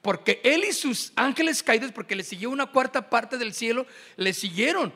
[0.02, 4.34] Porque él y sus ángeles caídos, porque le siguió una cuarta parte del cielo, le
[4.34, 4.94] siguieron.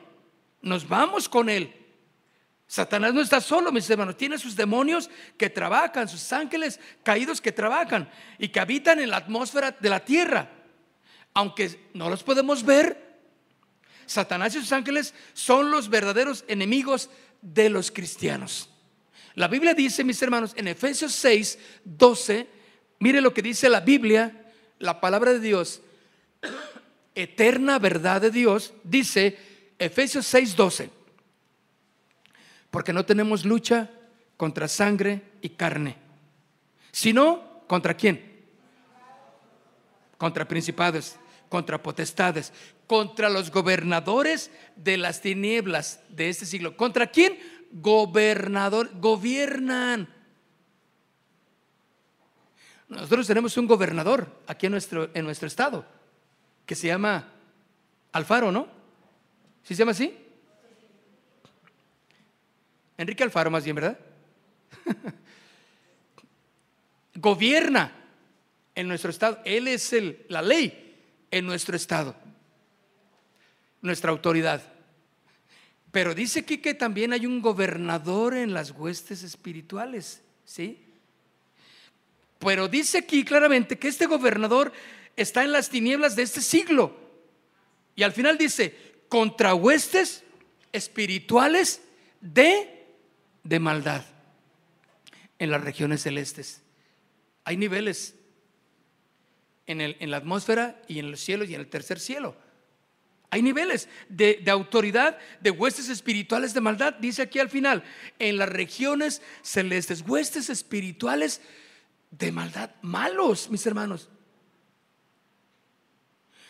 [0.61, 1.73] Nos vamos con él.
[2.67, 7.51] Satanás no está solo, mis hermanos, tiene sus demonios que trabajan, sus ángeles caídos que
[7.51, 8.09] trabajan
[8.39, 10.49] y que habitan en la atmósfera de la tierra.
[11.35, 13.14] Aunque no los podemos ver,
[14.05, 17.09] Satanás y sus ángeles son los verdaderos enemigos
[17.41, 18.69] de los cristianos.
[19.35, 22.47] La Biblia dice, mis hermanos, en Efesios 6, 12,
[22.99, 25.81] mire lo que dice la Biblia, la palabra de Dios,
[27.13, 29.37] eterna verdad de Dios, dice
[29.77, 30.89] Efesios 6, 12,
[32.71, 33.89] porque no tenemos lucha
[34.37, 35.97] contra sangre y carne,
[36.91, 38.33] sino contra quién?
[40.17, 41.17] Contra principados,
[41.55, 42.51] contra potestades,
[42.85, 46.75] contra los gobernadores de las tinieblas de este siglo.
[46.75, 47.39] ¿Contra quién?
[47.71, 50.13] Gobernador, gobiernan.
[52.89, 55.85] Nosotros tenemos un gobernador aquí en nuestro, en nuestro estado
[56.65, 57.31] que se llama
[58.11, 58.67] Alfaro, ¿no?
[59.63, 60.13] ¿Sí se llama así?
[62.97, 63.97] Enrique Alfaro más bien, ¿verdad?
[67.15, 67.93] Gobierna
[68.75, 69.39] en nuestro estado.
[69.45, 70.81] Él es el, la ley
[71.31, 72.15] en nuestro estado
[73.85, 74.61] nuestra autoridad.
[75.91, 80.83] Pero dice aquí que también hay un gobernador en las huestes espirituales, ¿sí?
[82.39, 84.73] Pero dice aquí claramente que este gobernador
[85.15, 86.93] está en las tinieblas de este siglo.
[87.95, 88.75] Y al final dice,
[89.07, 90.23] contra huestes
[90.73, 91.81] espirituales
[92.19, 92.87] de,
[93.43, 94.03] de maldad
[95.39, 96.61] en las regiones celestes.
[97.45, 98.15] Hay niveles
[99.67, 102.35] en, el, en la atmósfera y en los cielos y en el tercer cielo.
[103.35, 106.93] Hay niveles de, autoridad, de huestes espirituales de maldad.
[106.93, 107.83] Dice aquí al final,
[108.17, 111.41] en las regiones celestes, huestes espirituales
[112.11, 114.09] de maldad, malos, mis hermanos.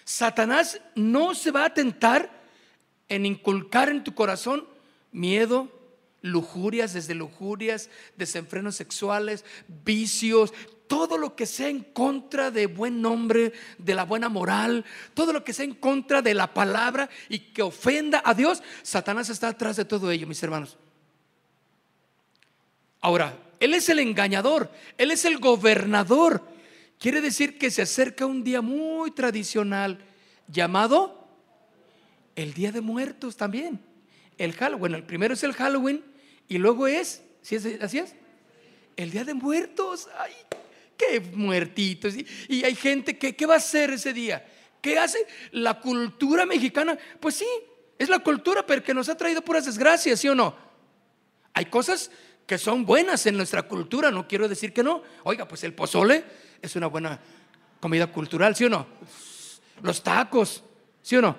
[0.03, 2.29] Satanás no se va a tentar
[3.09, 4.67] en inculcar en tu corazón
[5.11, 5.71] miedo,
[6.21, 9.43] lujurias, desde lujurias, desenfrenos sexuales,
[9.83, 10.53] vicios,
[10.87, 15.43] todo lo que sea en contra de buen nombre, de la buena moral, todo lo
[15.43, 19.75] que sea en contra de la palabra y que ofenda a Dios, Satanás está atrás
[19.75, 20.77] de todo ello, mis hermanos.
[23.01, 26.43] Ahora, Él es el engañador, Él es el gobernador.
[26.99, 29.99] Quiere decir que se acerca un día muy tradicional
[30.47, 31.27] llamado
[32.35, 33.79] el Día de Muertos también.
[34.37, 36.03] El Halloween, el primero es el Halloween
[36.47, 38.15] y luego es, ¿sí es así es?
[38.97, 40.07] El Día de Muertos.
[40.17, 40.33] Ay,
[40.97, 42.15] qué muertitos.
[42.15, 44.45] Y, hay gente que, ¿qué va a hacer ese día?
[44.81, 46.97] ¿Qué hace la cultura mexicana?
[47.19, 47.47] Pues sí,
[47.97, 50.55] es la cultura, pero que nos ha traído puras desgracias, ¿sí o no?
[51.53, 52.11] Hay cosas
[52.45, 55.01] que son buenas en nuestra cultura, no quiero decir que no.
[55.23, 56.23] Oiga, pues el pozole
[56.61, 57.19] es una buena
[57.79, 58.87] comida cultural, ¿sí o no?
[59.81, 60.63] Los tacos,
[61.01, 61.35] ¿sí o no?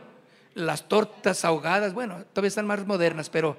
[0.55, 3.59] Las tortas ahogadas, bueno, todavía están más modernas, pero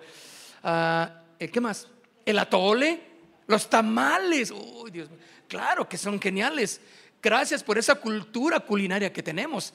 [0.64, 1.88] ah, ¿qué más?
[2.26, 3.02] El atole,
[3.48, 5.20] los tamales, uy, Dios mío.
[5.48, 6.82] Claro que son geniales.
[7.22, 9.74] Gracias por esa cultura culinaria que tenemos.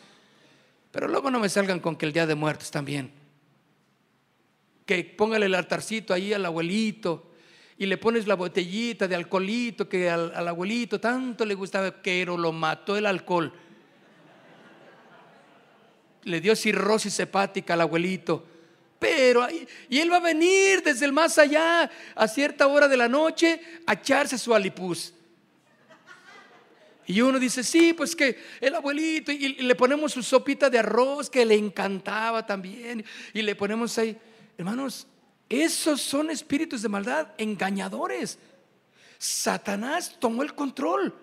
[0.90, 3.10] Pero luego no me salgan con que el Día de Muertos también.
[4.84, 7.32] Que póngale el altarcito ahí al abuelito
[7.78, 12.52] y le pones la botellita de alcoholito que al, abuelito tanto le gustaba, pero lo
[12.52, 13.52] mató el alcohol.
[16.24, 18.46] Le dio cirrosis hepática al abuelito.
[18.98, 19.48] Pero,
[19.88, 23.60] y él va a venir desde el más allá a cierta hora de la noche
[23.86, 25.12] a echarse su alipuz.
[27.06, 31.28] Y uno dice, sí, pues que el abuelito, y, le ponemos su sopita de arroz
[31.28, 34.16] que le encantaba también, y le ponemos ahí,
[34.56, 35.06] hermanos,
[35.48, 38.38] esos son espíritus de maldad, engañadores.
[39.18, 41.14] Satanás tomó el control.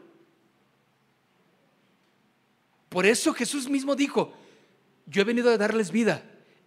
[2.89, 4.33] Por eso Jesús mismo dijo,
[5.05, 6.23] yo he venido a darles vida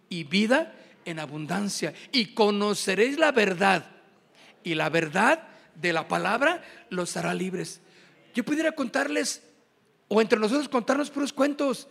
[0.09, 0.73] y vida
[1.05, 3.89] en abundancia y conoceréis la verdad
[4.63, 7.81] y la verdad de la palabra los hará libres.
[8.33, 9.41] Yo pudiera contarles
[10.07, 11.87] o entre nosotros contarnos puros cuentos,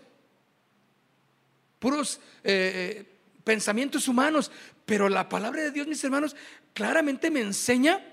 [1.79, 4.51] puros eh, eh, pensamientos humanos,
[4.85, 6.37] pero la palabra de Dios, mis hermanos,
[6.73, 8.05] claramente me enseña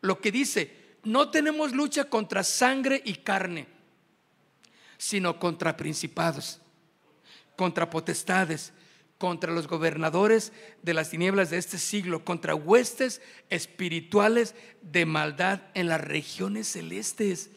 [0.00, 3.66] lo que dice, no tenemos lucha contra sangre y carne
[5.02, 6.60] sino contra principados,
[7.56, 8.72] contra potestades,
[9.18, 10.52] contra los gobernadores
[10.82, 13.20] de las tinieblas de este siglo, contra huestes
[13.50, 17.50] espirituales de maldad en las regiones celestes.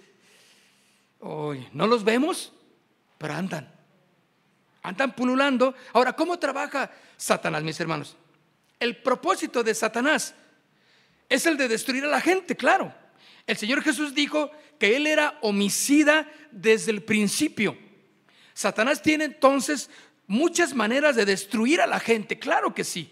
[1.21, 2.53] No los vemos,
[3.17, 3.71] pero andan.
[4.83, 5.73] Andan pululando.
[5.93, 8.15] Ahora, ¿cómo trabaja Satanás, mis hermanos?
[8.79, 10.35] El propósito de Satanás
[11.27, 12.93] es el de destruir a la gente, claro.
[13.47, 17.77] El Señor Jesús dijo que él era homicida desde el principio.
[18.53, 19.89] Satanás tiene entonces
[20.27, 23.11] muchas maneras de destruir a la gente, claro que sí.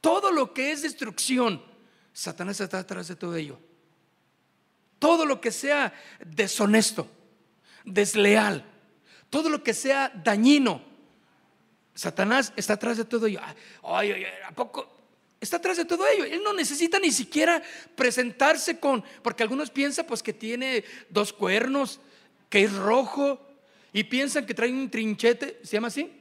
[0.00, 1.62] Todo lo que es destrucción,
[2.12, 3.58] Satanás está atrás de todo ello.
[4.98, 5.92] Todo lo que sea
[6.24, 7.08] deshonesto,
[7.86, 8.64] desleal,
[9.30, 10.82] todo lo que sea dañino,
[11.94, 13.40] Satanás está atrás de todo ello.
[13.82, 14.92] Ay, ay, ¿a poco?
[15.40, 16.24] Está atrás de todo ello.
[16.24, 17.62] Él no necesita ni siquiera
[17.94, 22.00] presentarse con, porque algunos piensan pues que tiene dos cuernos,
[22.50, 23.40] que es rojo,
[23.94, 26.12] y piensan que trae un trinchete, ¿se llama así?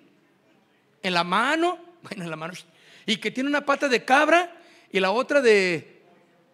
[1.04, 2.54] En la mano, bueno, en la mano,
[3.06, 4.56] y que tiene una pata de cabra
[4.92, 6.02] y la otra de,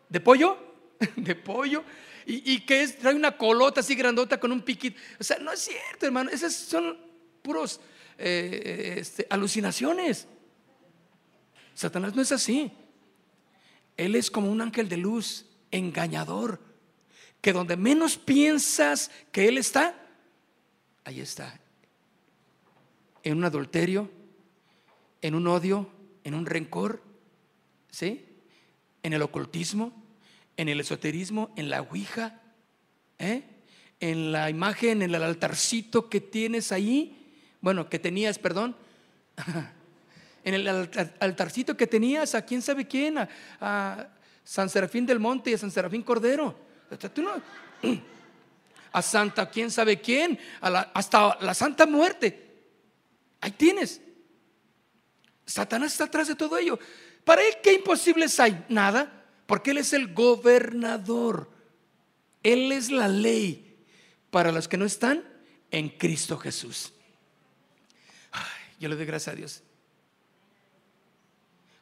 [0.10, 0.58] de pollo,
[1.16, 1.84] de pollo,
[2.26, 5.00] y, que es, trae una colota así grandota con un piquito.
[5.20, 6.98] O sea, no es cierto, hermano, esas son
[7.42, 7.80] puros
[8.18, 10.28] eh, este, alucinaciones.
[11.74, 12.72] Satanás no es así.
[13.98, 16.60] Él es como un ángel de luz, engañador,
[17.42, 19.96] que donde menos piensas que Él está,
[21.04, 21.60] ahí está.
[23.24, 24.10] En un adulterio,
[25.22, 25.90] en un odio,
[26.24, 27.04] en un rencor,
[27.90, 28.26] ¿sí?
[29.04, 30.01] En el ocultismo,
[30.62, 32.40] en el esoterismo, en la ouija,
[33.18, 33.42] ¿eh?
[34.00, 38.76] en la imagen, en el altarcito que tienes ahí, bueno, que tenías, perdón.
[40.44, 40.68] en el
[41.20, 44.08] altarcito que tenías a quién sabe quién, a,
[44.44, 46.56] San Serafín del Monte y a San Serafín Cordero.
[48.92, 52.70] a Santa quién sabe quién, hasta la Santa Muerte.
[53.40, 54.00] Ahí tienes.
[55.44, 56.78] Satanás está atrás de todo ello.
[57.24, 58.64] Para él, ¿qué imposibles hay?
[58.70, 59.21] Nada,
[59.52, 61.52] porque él es el gobernador.
[62.42, 63.84] Él es la ley
[64.30, 65.26] para los que no están
[65.72, 66.94] en Cristo Jesús.
[68.80, 69.62] yo le doy gracias a Dios.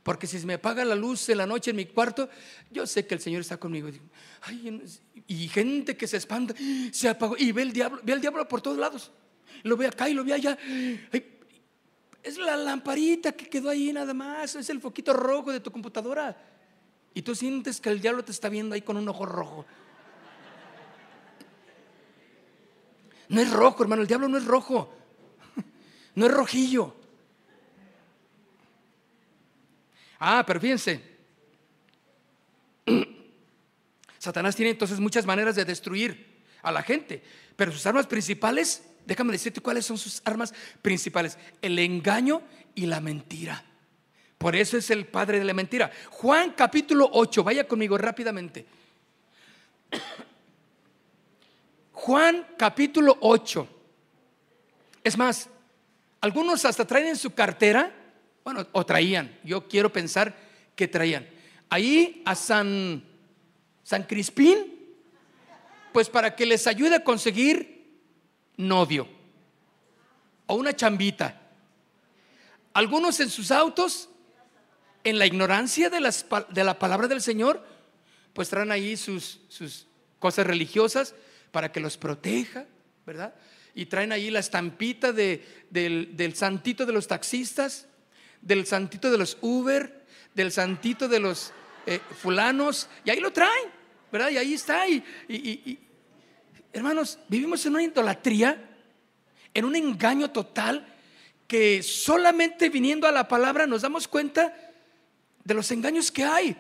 [0.02, 2.28] Porque si se me apaga la luz en la noche en mi cuarto,
[2.72, 3.88] yo sé que el Señor está conmigo.
[5.28, 6.56] y gente que se espanta,
[6.92, 9.12] se apagó y ve el diablo, ve el diablo por todos lados.
[9.62, 10.58] Lo ve acá y lo ve allá.
[12.24, 16.58] es la lamparita que quedó ahí nada más, es el foquito rojo de tu computadora.
[17.14, 19.66] Y tú sientes que el diablo te está viendo ahí con un ojo rojo.
[23.30, 24.94] No es rojo, hermano, el diablo no es rojo.
[26.16, 26.96] No es rojillo.
[30.20, 31.02] Ah, pero fíjense.
[34.18, 37.24] Satanás tiene entonces muchas maneras de destruir a la gente,
[37.56, 42.42] pero sus armas principales, déjame decirte cuáles son sus armas principales, el engaño
[42.76, 43.64] y la mentira.
[44.40, 45.92] Por eso es el padre de la mentira.
[46.10, 48.66] Juan capítulo 8, vaya conmigo rápidamente.
[51.92, 53.68] Juan capítulo 8.
[55.04, 55.50] Es más,
[56.22, 57.94] algunos hasta traen en su cartera
[58.44, 60.36] bueno, o traían, yo quiero pensar
[60.76, 61.28] que traían.
[61.70, 63.04] Ahí a San,
[63.84, 64.96] San Crispín,
[65.94, 68.02] pues para que les ayude a conseguir
[68.58, 69.08] novio
[70.48, 71.40] o una chambita.
[72.74, 74.09] Algunos en sus autos,
[75.04, 77.64] en la ignorancia de, las, de la palabra del Señor,
[78.34, 79.88] pues traen ahí sus, sus
[80.20, 81.16] cosas religiosas
[81.52, 82.66] para que los proteja,
[83.06, 83.34] ¿verdad?
[83.74, 87.88] Y traen ahí la estampita de, del, del santito de los taxistas,
[88.42, 91.52] del santito de los Uber, del santito de los
[91.86, 93.70] eh, fulanos, y ahí lo traen,
[94.12, 94.30] ¿verdad?
[94.30, 94.88] Y ahí está.
[94.88, 95.80] Y,
[96.72, 98.70] hermanos, vivimos en una idolatría,
[99.54, 100.86] en un engaño total,
[101.48, 104.54] que solamente viniendo a la palabra nos damos cuenta
[105.50, 106.56] de los engaños que hay.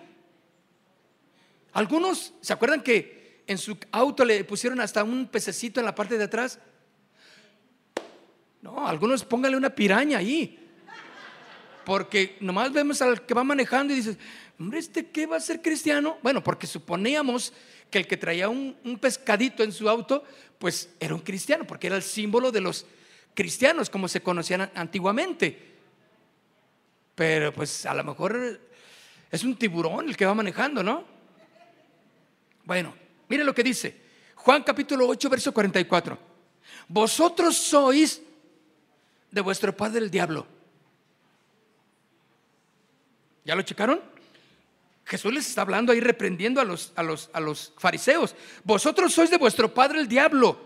[1.71, 3.19] Algunos, ¿se acuerdan que
[3.49, 6.59] en su auto le pusieron hasta un pececito en la parte de atrás.
[8.61, 10.69] No, algunos pónganle una piraña ahí.
[11.83, 14.19] Porque nomás vemos al que va manejando y dices,
[14.59, 16.19] hombre, ¿este qué va a ser cristiano?
[16.21, 17.51] Bueno, porque suponíamos
[17.89, 20.23] que el que traía un, pescadito en su auto,
[20.59, 22.85] pues era un cristiano, porque era el símbolo de los
[23.33, 25.57] cristianos como se conocían antiguamente.
[27.15, 28.61] Pero pues a lo mejor
[29.31, 31.03] es un tiburón el que va manejando, ¿no?
[32.65, 32.93] Bueno,
[33.27, 34.09] mire lo que dice
[34.39, 36.17] Juan capítulo 8, verso 44.
[36.87, 38.21] Vosotros sois
[39.29, 40.47] de vuestro padre el diablo.
[43.43, 44.01] ¿Ya lo checaron?
[45.05, 48.35] Jesús les está hablando ahí reprendiendo a los, a los, a los fariseos.
[48.63, 50.57] Vosotros sois de vuestro padre el diablo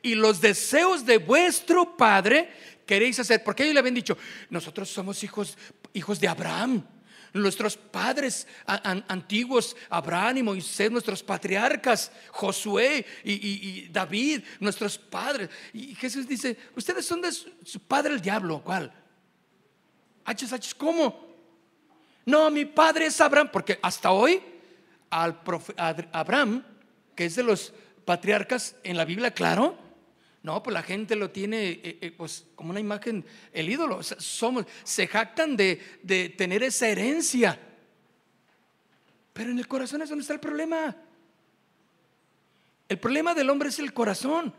[0.00, 2.52] y los deseos de vuestro padre
[2.86, 3.44] queréis hacer.
[3.44, 4.16] Porque ellos le habían dicho,
[4.48, 5.58] nosotros somos hijos,
[5.92, 6.86] hijos de Abraham.
[7.34, 15.50] Nuestros padres antiguos, Abraham y Moisés, nuestros patriarcas, Josué y, David, nuestros padres.
[15.72, 18.62] Y Jesús dice, ustedes son de su, padre el diablo.
[18.62, 18.92] ¿Cuál?
[20.24, 21.34] Hachas, ¿cómo?
[22.24, 24.40] No, mi padre es Abraham, porque hasta hoy
[25.10, 25.40] al
[26.12, 26.64] Abraham,
[27.14, 27.72] que es de los
[28.04, 29.76] patriarcas en la Biblia, claro,
[30.44, 34.02] no, pues la gente lo tiene eh, eh, pues, como una imagen, el ídolo.
[34.02, 37.58] somos, se jactan de, de tener esa herencia.
[39.32, 40.94] Pero en el corazón es donde está el problema.
[42.90, 44.54] El problema del hombre es el corazón.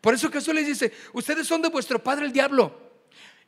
[0.00, 2.80] Por eso Jesús les dice, ustedes son de vuestro padre el diablo.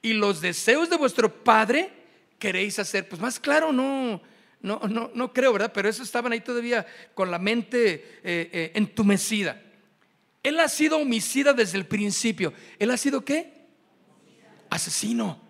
[0.03, 1.93] Y los deseos de vuestro padre
[2.41, 3.09] queréis hacer.
[3.09, 4.21] Pues más claro, no,
[4.61, 5.71] no, no, no creo, ¿verdad?
[5.73, 6.85] Pero eso estaban ahí todavía
[7.15, 9.70] con la mente eh, entumecida.
[10.43, 12.53] Él ha sido homicida desde el principio.
[12.79, 13.67] ¿Él ha sido qué?
[14.71, 15.41] Asesino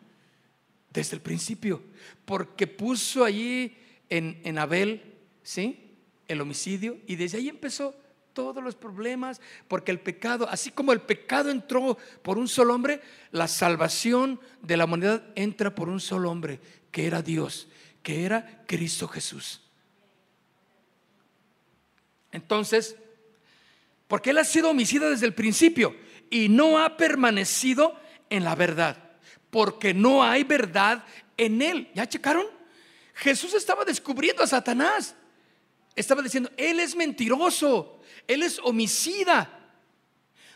[0.93, 1.82] desde el principio.
[2.24, 3.76] Porque puso allí
[4.09, 5.97] en, en Abel, ¿sí?
[6.26, 6.99] El homicidio.
[7.07, 7.95] Y desde ahí empezó
[8.32, 9.41] todos los problemas.
[9.68, 14.76] Porque el pecado, así como el pecado entró por un solo hombre, la salvación de
[14.76, 16.61] la humanidad entra por un solo hombre,
[16.91, 17.68] que era Dios,
[18.03, 19.62] que era Cristo Jesús.
[22.32, 22.97] Entonces,
[24.11, 25.95] porque él ha sido homicida desde el principio
[26.31, 27.95] y no ha permanecido
[28.29, 28.97] en la verdad.
[29.51, 31.05] Porque no hay verdad
[31.37, 31.89] en él.
[31.95, 32.45] ¿Ya checaron?
[33.15, 35.15] Jesús estaba descubriendo a Satanás.
[35.95, 39.49] Estaba diciendo, él es mentiroso, él es homicida.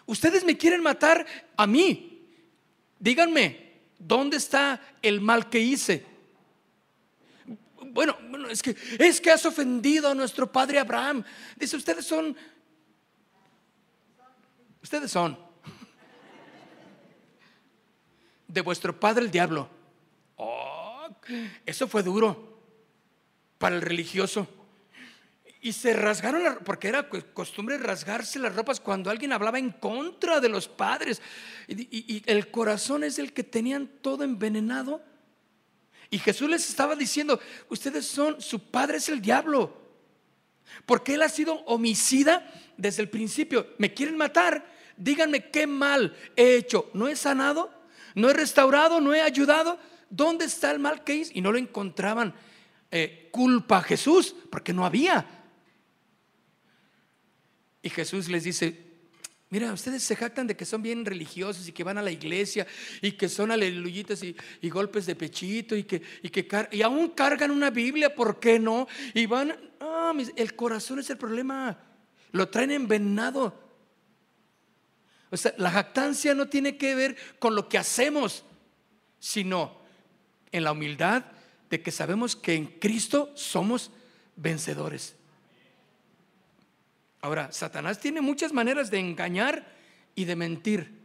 [0.05, 1.25] Ustedes me quieren matar
[1.57, 2.27] a mí.
[2.99, 6.05] Díganme, ¿dónde está el mal que hice?
[7.93, 8.19] Bueno,
[8.51, 11.23] es que es que has ofendido a nuestro padre Abraham.
[11.55, 12.37] Dice, ustedes son
[14.85, 15.35] Ustedes son
[18.47, 19.67] de vuestro padre el diablo.
[20.37, 21.09] Oh,
[21.65, 22.61] eso fue duro
[23.57, 24.47] para el religioso.
[25.63, 30.51] Y se rasgaron, porque era costumbre rasgarse las ropas cuando alguien hablaba en contra de
[30.51, 31.23] los padres.
[31.67, 35.03] Y, y, el corazón es el que tenían todo envenenado.
[36.11, 39.81] Y Jesús les estaba diciendo, ustedes son, su padre es el diablo.
[40.85, 43.67] Porque él ha sido homicida desde el principio.
[43.79, 46.91] Me quieren matar díganme qué mal he hecho.
[46.95, 47.73] ¿No he sanado?
[48.15, 49.01] ¿No he restaurado?
[49.01, 49.79] ¿No he ayudado?
[50.11, 51.33] ¿Dónde está el mal que hice?
[51.35, 52.35] Y no lo encontraban
[52.91, 55.27] eh, culpa a Jesús, porque no había.
[57.83, 58.85] Y Jesús les dice,
[59.55, 62.67] Mira, ustedes se jactan de que son bien religiosos y que van a la iglesia
[63.01, 64.35] y que son aleluyitas y,
[64.69, 68.89] golpes de pechito y que, y que y aún cargan una Biblia, ¿por qué no?
[69.15, 71.79] Y van, ah, el corazón es el problema,
[72.33, 73.64] lo traen envenenado.
[75.57, 78.45] La jactancia no tiene que ver con lo que hacemos,
[79.19, 79.77] sino
[80.53, 81.25] en la humildad
[81.71, 83.91] de que sabemos que en Cristo somos
[84.37, 85.17] vencedores.
[87.21, 89.67] Ahora, Satanás tiene muchas maneras de engañar
[90.15, 91.03] y de mentir.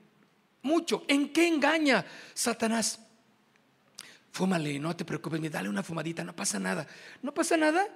[0.61, 1.05] Mucho.
[1.07, 2.99] ¿En qué engaña Satanás?
[4.31, 6.85] Fúmale, no te preocupes, dale una fumadita, no pasa nada.
[7.21, 7.87] ¿No pasa nada?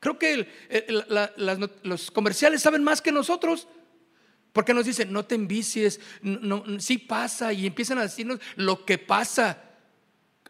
[0.00, 0.46] Creo que
[1.82, 3.68] los comerciales saben más que nosotros.
[4.52, 8.98] Porque nos dicen, no te envicies, no, sí pasa, y empiezan a decirnos lo que
[8.98, 9.62] pasa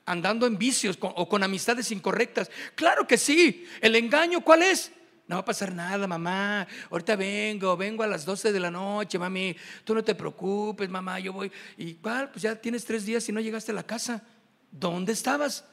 [0.04, 2.50] andando en vicios o con amistades incorrectas.
[2.74, 4.92] Claro que sí, el engaño, ¿cuál es?
[5.28, 6.66] No va a pasar nada, mamá.
[6.90, 9.56] Ahorita vengo, vengo a las 12 de la noche, mami.
[9.84, 11.50] Tú no te preocupes, mamá, yo voy.
[11.76, 12.30] ¿Y cuál?
[12.30, 14.22] Pues ya tienes tres días y no llegaste a la casa.
[14.70, 15.64] ¿Dónde estabas?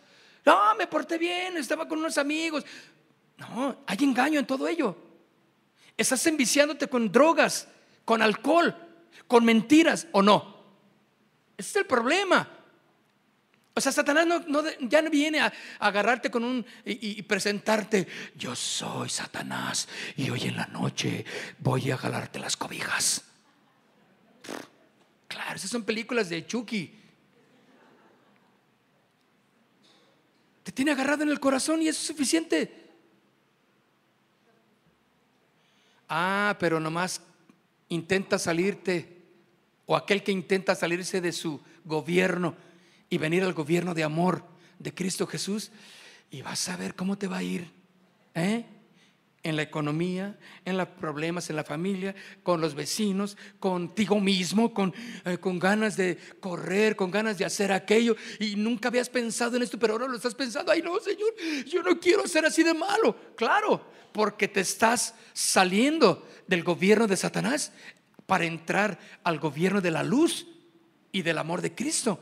[0.45, 2.63] No, me porté bien, estaba con unos amigos.
[3.37, 4.95] No, hay engaño en todo ello.
[5.97, 7.67] Estás enviciándote con drogas
[8.09, 8.75] con alcohol,
[9.27, 10.65] con mentiras o no.
[11.55, 12.49] Ese es el problema.
[13.75, 14.25] O sea, Satanás
[14.79, 19.87] ya no viene a, agarrarte con un y, presentarte, yo soy Satanás
[20.17, 21.23] y hoy en la noche
[21.59, 23.25] voy a jalarte las cobijas.
[25.27, 26.91] Claro, esas son películas de Chucky.
[30.63, 32.89] Te tiene agarrado en el corazón y eso es suficiente.
[36.09, 37.21] Ah, pero nomás
[37.89, 39.17] intenta salirte,
[39.85, 42.55] o aquel que intenta salirse de su gobierno
[43.09, 44.45] y venir al gobierno de amor
[44.77, 45.71] de Cristo Jesús,
[46.31, 47.71] y vas a ver cómo te va a ir.
[48.35, 48.65] ¿eh?
[49.41, 52.13] En la economía, en los problemas en la familia,
[52.43, 57.71] con los vecinos, contigo mismo, con, eh, con ganas de correr, con ganas de hacer
[57.71, 58.17] aquello.
[58.39, 60.71] Y nunca habías pensado en esto, pero ahora lo estás pensando.
[60.71, 61.33] Ay, no, Señor,
[61.65, 63.15] yo no quiero ser así de malo.
[63.35, 63.81] Claro,
[64.11, 67.71] porque te estás saliendo del gobierno de Satanás
[68.25, 70.47] para entrar al gobierno de la luz
[71.11, 72.19] y del amor de Cristo.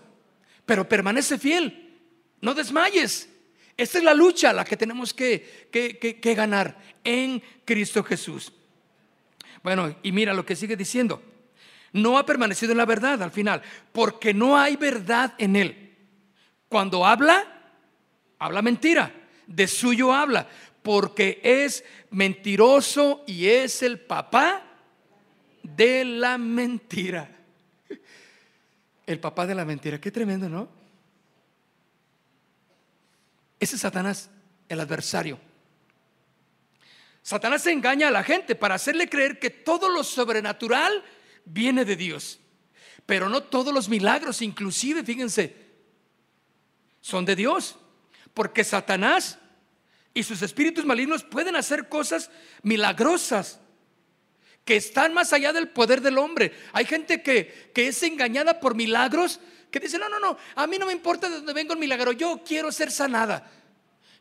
[0.66, 2.00] Pero permanece fiel,
[2.42, 3.30] no desmayes.
[3.78, 8.52] Esta es la lucha la que tenemos que, que, ganar en Cristo Jesús.
[9.62, 11.22] Bueno, y mira lo que sigue diciendo.
[11.94, 13.62] No ha permanecido en la verdad al final,
[13.92, 15.96] porque no hay verdad en él.
[16.68, 17.46] Cuando habla,
[18.40, 19.14] habla mentira.
[19.46, 20.48] De suyo habla,
[20.82, 24.64] porque es mentiroso y es el papá
[25.62, 27.30] de la mentira.
[29.06, 30.77] El papá de la mentira, qué tremendo, ¿no?
[33.60, 34.30] Ese es Satanás,
[34.70, 35.40] el adversario.
[37.24, 41.04] Satanás engaña a la gente para hacerle creer que todo lo sobrenatural
[41.44, 42.40] viene de Dios.
[43.06, 45.56] Pero no todos los milagros, inclusive, fíjense,
[47.02, 47.78] son de Dios.
[48.34, 49.40] Porque Satanás
[50.14, 52.30] y sus espíritus malignos pueden hacer cosas
[52.64, 53.60] milagrosas
[54.64, 56.54] que están más allá del poder del hombre.
[56.74, 59.40] Hay gente que, que es engañada por milagros
[59.80, 62.12] que dice, no, no, no, a mí no me importa de dónde venga el milagro,
[62.12, 63.52] yo quiero ser sanada.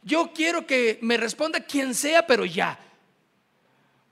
[0.02, 2.78] Yo quiero que me responda quien sea, pero ya.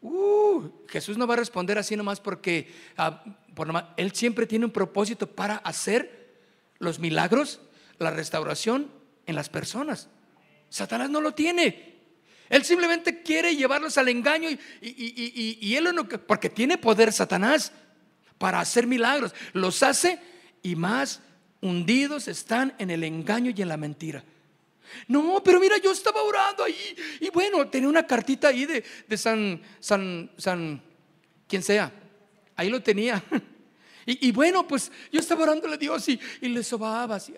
[0.00, 3.22] Uh, Jesús no va a responder así nomás porque ah,
[3.96, 6.36] Él siempre tiene un propósito para hacer
[6.78, 7.60] los milagros,
[7.98, 8.90] la restauración
[9.26, 10.08] en las personas.
[10.68, 11.94] Satanás no lo tiene.
[12.48, 17.72] Él simplemente quiere llevarlos al engaño y, él no, porque tiene poder Satanás
[18.36, 19.34] para hacer milagros.
[19.52, 20.20] Los hace
[20.62, 21.20] y más
[21.64, 24.22] hundidos están en el engaño y en la mentira.
[25.08, 29.60] No, pero mira, yo estaba orando ahí y bueno, tenía una cartita ahí de, San,
[29.80, 30.80] San, San,
[31.48, 31.90] quien sea.
[32.54, 33.22] Ahí lo tenía.
[34.06, 37.32] Y, bueno, pues yo estaba orándole a Dios y, le sobaba así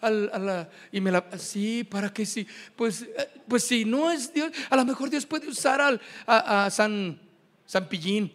[0.00, 2.46] la, y me la, así para que sí,
[2.76, 6.70] pues, eh, pues si no es Dios, a lo mejor Dios puede usar al, a,
[6.70, 7.20] San,
[7.66, 8.32] San Pillín.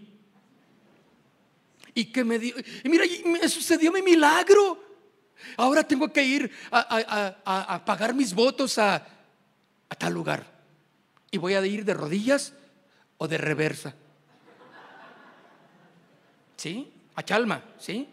[1.93, 4.88] Y que me dio, y mira, me sucedió mi milagro.
[5.57, 9.05] Ahora tengo que ir a, pagar mis votos a
[9.97, 10.45] tal lugar.
[11.31, 12.53] Y voy a ir de rodillas
[13.17, 13.93] o de reversa.
[16.57, 16.91] ¿Sí?
[17.19, 18.07] a Chalma, ¿sí?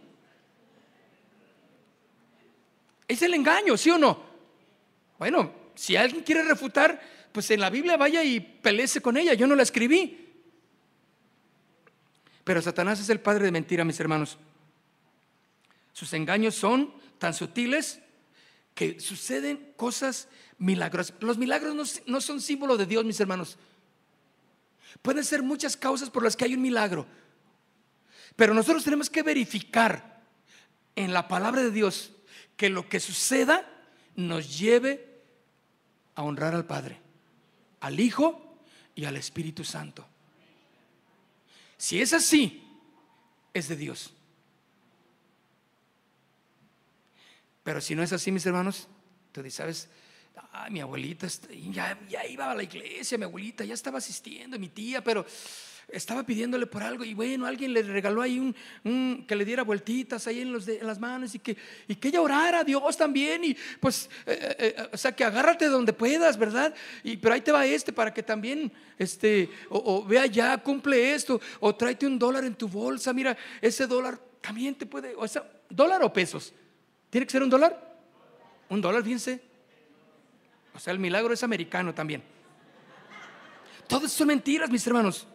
[3.07, 4.21] Es el engaño, ¿sí o no?
[5.17, 7.01] Bueno, si alguien quiere refutar,
[7.31, 9.35] pues en la Biblia vaya y pelece con ella.
[9.35, 10.43] Yo no la escribí.
[12.43, 14.39] Pero Satanás es el padre de mentira, mis hermanos.
[15.93, 18.01] Sus engaños son tan sutiles
[18.75, 21.15] que suceden cosas milagrosas.
[21.21, 23.59] Los milagros no, no son símbolo de Dios, mis hermanos.
[25.03, 27.07] Pueden ser muchas causas por las que hay un milagro.
[28.37, 30.23] Pero nosotros tenemos que verificar
[30.95, 32.13] en la palabra de Dios
[32.57, 33.67] que lo que suceda
[34.15, 35.23] nos lleve
[36.15, 36.99] a honrar al Padre,
[37.81, 38.59] al Hijo
[38.95, 40.07] y al Espíritu Santo.
[41.77, 42.63] Si es así,
[43.53, 44.13] es de Dios.
[47.67, 48.87] Pero si no es así, mis hermanos,
[49.33, 49.89] tú dices, ¿sabes?
[50.71, 51.27] mi abuelita
[51.73, 55.27] ya, ya iba a la iglesia, mi abuelita ya estaba asistiendo, mi tía, pero
[55.89, 60.29] estaba pidiéndole por algo y bueno, alguien le regaló ahí un, que le diera vueltitas
[60.29, 61.57] ahí en, los en, las manos y que,
[61.89, 65.25] y que ella orara a Dios también y pues, eh, eh, eh, o sea, que
[65.25, 66.73] agárrate donde puedas, ¿verdad?
[67.03, 71.41] Y, pero ahí te va este para que también, este, o, vea ya, cumple esto,
[71.59, 75.45] o tráete un dólar en tu bolsa, mira, ese dólar también te puede, o sea,
[75.69, 76.55] dólar o pesos,
[77.11, 77.99] ¿tiene que ser un dólar?
[78.69, 79.41] Un dólar, fíjense.
[80.75, 82.23] O sea, el milagro es americano también.
[83.87, 85.27] Todas son mentiras, mis hermanos.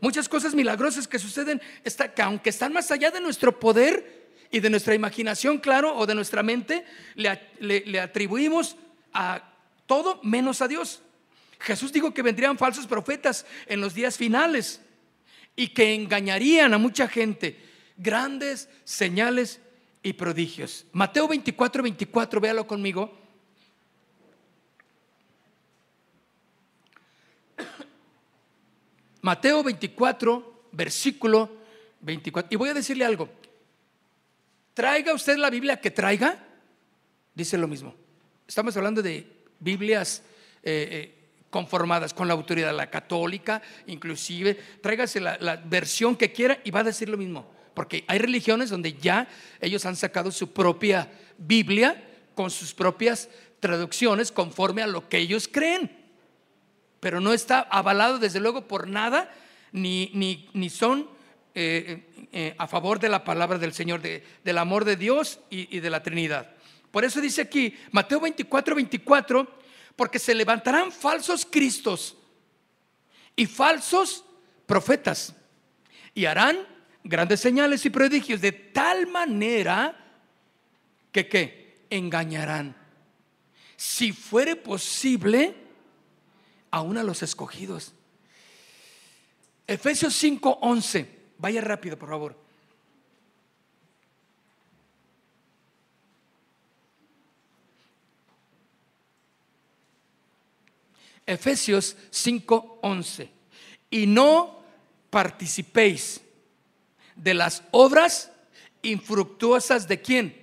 [0.00, 1.60] Muchas cosas milagrosas que suceden,
[2.14, 6.14] que aunque están más allá de nuestro poder y de nuestra imaginación, claro, o de
[6.14, 6.84] nuestra mente,
[7.14, 8.76] le, atribuimos
[9.12, 9.42] a
[9.86, 11.02] todo menos a Dios.
[11.58, 14.80] Jesús dijo que vendrían falsos profetas en los días finales
[15.54, 17.62] y que engañarían a mucha gente.
[17.98, 19.60] Grandes señales
[20.02, 20.86] y prodigios.
[20.92, 23.18] Mateo 24, 24, véalo conmigo.
[29.22, 31.50] Mateo 24, versículo
[32.00, 32.48] 24.
[32.52, 33.28] Y voy a decirle algo.
[34.72, 36.38] Traiga usted la Biblia que traiga,
[37.34, 37.94] dice lo mismo.
[38.48, 39.26] Estamos hablando de
[39.58, 40.22] Biblias
[40.62, 41.14] eh, eh,
[41.50, 44.54] conformadas con la autoridad, la católica, inclusive.
[44.80, 47.59] Tráigase la, la versión que quiera y va a decir lo mismo.
[47.74, 49.28] Porque hay religiones donde ya
[49.60, 52.02] ellos han sacado su propia Biblia
[52.34, 53.28] con sus propias
[53.60, 55.90] traducciones conforme a lo que ellos creen.
[57.00, 59.32] Pero no está avalado desde luego por nada,
[59.72, 60.10] ni,
[60.52, 61.08] ni, son
[61.54, 65.80] eh, eh, a favor de la palabra del Señor, del amor de Dios y, y
[65.80, 66.50] de la Trinidad.
[66.90, 69.60] Por eso dice aquí, Mateo 24, 24,
[69.96, 72.16] porque se levantarán falsos cristos
[73.36, 74.24] y falsos
[74.66, 75.34] profetas
[76.14, 76.58] y harán
[77.04, 79.96] grandes señales y prodigios de tal manera
[81.12, 81.84] que ¿qué?
[81.90, 82.76] engañarán.
[83.76, 85.54] Si fuere posible,
[86.70, 87.92] aún a los escogidos.
[89.66, 91.06] Efesios 5:11.
[91.38, 92.36] Vaya rápido, por favor.
[101.26, 103.30] Efesios 5:11.
[103.90, 104.62] Y no
[105.10, 106.20] participéis
[107.22, 108.30] de las obras
[108.82, 110.34] infructuosas de quién?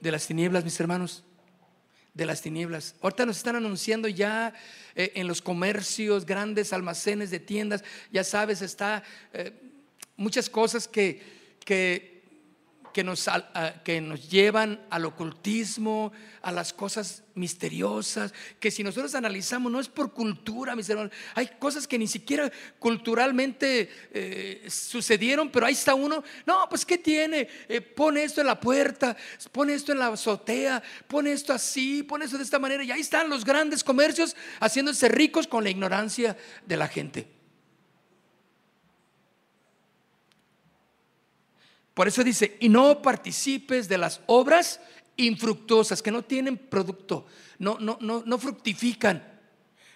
[0.00, 1.24] De las tinieblas, mis hermanos.
[2.14, 2.94] De las tinieblas.
[3.02, 4.54] Ahorita nos están anunciando ya
[4.94, 9.02] eh, en los comercios, grandes almacenes de tiendas, ya sabes, está
[9.34, 9.52] eh,
[10.16, 11.20] muchas cosas que,
[11.64, 12.15] que
[12.96, 13.28] que nos,
[13.84, 19.86] que nos llevan al ocultismo, a las cosas misteriosas, que si nosotros analizamos no es
[19.86, 25.94] por cultura, mis hermanos, hay cosas que ni siquiera culturalmente eh, sucedieron, pero ahí está
[25.94, 27.46] uno, no, pues ¿qué tiene?
[27.68, 29.14] Eh, pone esto en la puerta,
[29.52, 33.02] pone esto en la azotea, pone esto así, pone esto de esta manera, y ahí
[33.02, 36.34] están los grandes comercios haciéndose ricos con la ignorancia
[36.64, 37.35] de la gente.
[41.96, 44.80] Por eso dice, y no participes de las obras
[45.16, 47.24] infructuosas, que no tienen producto,
[47.58, 49.26] no, no, no, no fructifican,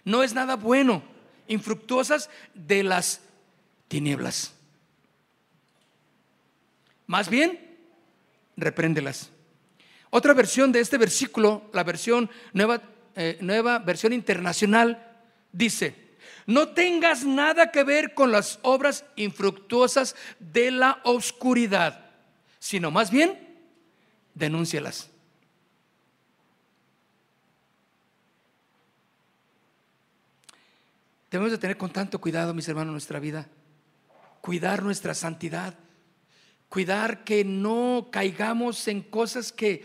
[0.07, 1.03] no es nada bueno,
[1.47, 3.21] infructuosas de las
[3.89, 4.55] tinieblas.
[7.07, 7.77] Más bien,
[8.57, 9.29] repréndelas.
[10.09, 12.81] Otra versión de este versículo, la versión nueva,
[13.15, 15.07] eh, nueva versión internacional,
[15.53, 16.00] dice,
[16.51, 22.11] no tengas nada que ver con las obras infructuosas de la oscuridad,
[22.59, 23.39] sino más bien
[24.35, 25.09] denúncialas.
[31.31, 33.47] Debemos de tener con tanto cuidado, mis hermanos, nuestra vida.
[34.41, 35.75] Cuidar nuestra santidad.
[36.69, 39.85] Cuidar que no caigamos en cosas que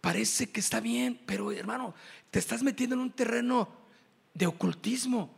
[0.00, 1.94] parece que está bien, pero hermano,
[2.30, 3.68] te estás metiendo en un terreno
[4.32, 5.37] de ocultismo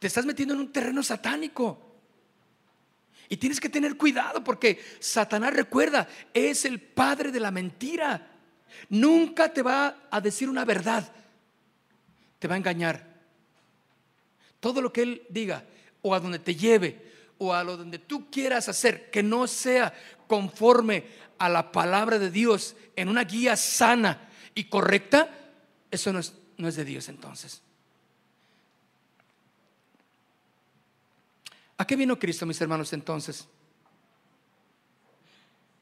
[0.00, 1.78] te estás metiendo en un terreno satánico.
[3.28, 8.32] Y tienes que tener cuidado porque Satanás, recuerda, es el padre de la mentira.
[8.88, 11.12] Nunca te va a decir una verdad.
[12.40, 13.06] Te va a engañar.
[14.58, 15.64] Todo lo que él diga
[16.02, 19.94] o a donde te lleve o a lo donde tú quieras hacer que no sea
[20.26, 21.04] conforme
[21.38, 25.28] a la palabra de Dios en una guía sana y correcta,
[25.90, 27.62] eso no es, no es de Dios entonces.
[31.80, 33.48] ¿A qué vino Cristo, mis hermanos, entonces?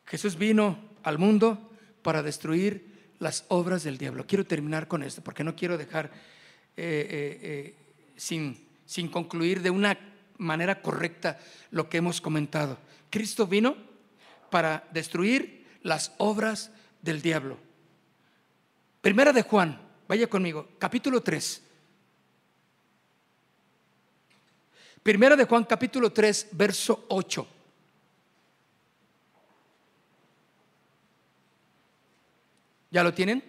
[0.07, 1.72] Jesús vino al mundo
[2.03, 4.24] para destruir las obras del diablo.
[4.24, 6.12] Quiero terminar con esto, porque no quiero dejar eh,
[6.76, 7.74] eh, eh,
[8.14, 9.99] sin, sin concluir de una
[10.36, 11.40] manera correcta
[11.72, 12.78] lo que hemos comentado.
[13.11, 13.74] Cristo vino
[14.51, 16.70] para destruir las obras
[17.03, 17.59] del diablo.
[19.01, 21.68] Primera de Juan, vaya conmigo, capítulo 3.
[25.03, 27.46] Primera de Juan capítulo 3, verso 8.
[32.90, 33.42] ¿Ya lo tienen?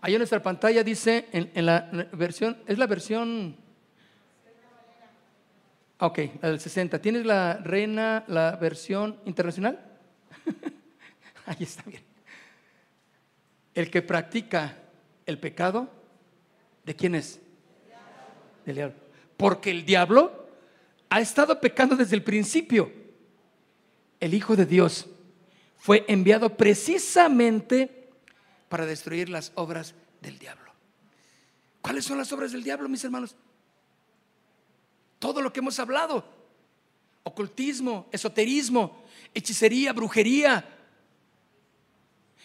[0.00, 3.56] Ahí en nuestra pantalla dice, en, la versión, es la versión...
[5.98, 7.00] Ok, la del 60.
[7.00, 9.95] ¿Tienes la reina, la versión internacional?
[11.46, 12.02] Ahí está bien.
[13.74, 14.76] El que practica
[15.26, 15.88] el pecado,
[16.84, 17.40] ¿de quién es?
[18.64, 18.96] Del diablo.
[19.36, 20.48] Porque el diablo
[21.08, 22.92] ha estado pecando desde el principio.
[24.18, 25.06] El Hijo de Dios
[25.78, 28.08] fue enviado precisamente
[28.68, 30.72] para destruir las obras del diablo.
[31.80, 33.36] ¿Cuáles son las obras del diablo, mis hermanos?
[35.18, 36.24] Todo lo que hemos hablado.
[37.22, 40.75] Ocultismo, esoterismo, hechicería, brujería,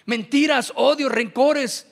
[0.05, 1.87] mentiras, odio, rencores,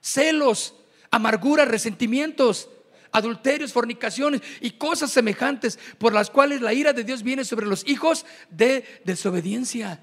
[0.00, 0.74] celos,
[1.10, 2.68] amarguras, resentimientos,
[3.12, 7.86] adulterios, fornicaciones y cosas semejantes por las cuales la ira de Dios viene sobre los
[7.86, 10.00] hijos de desobediencia.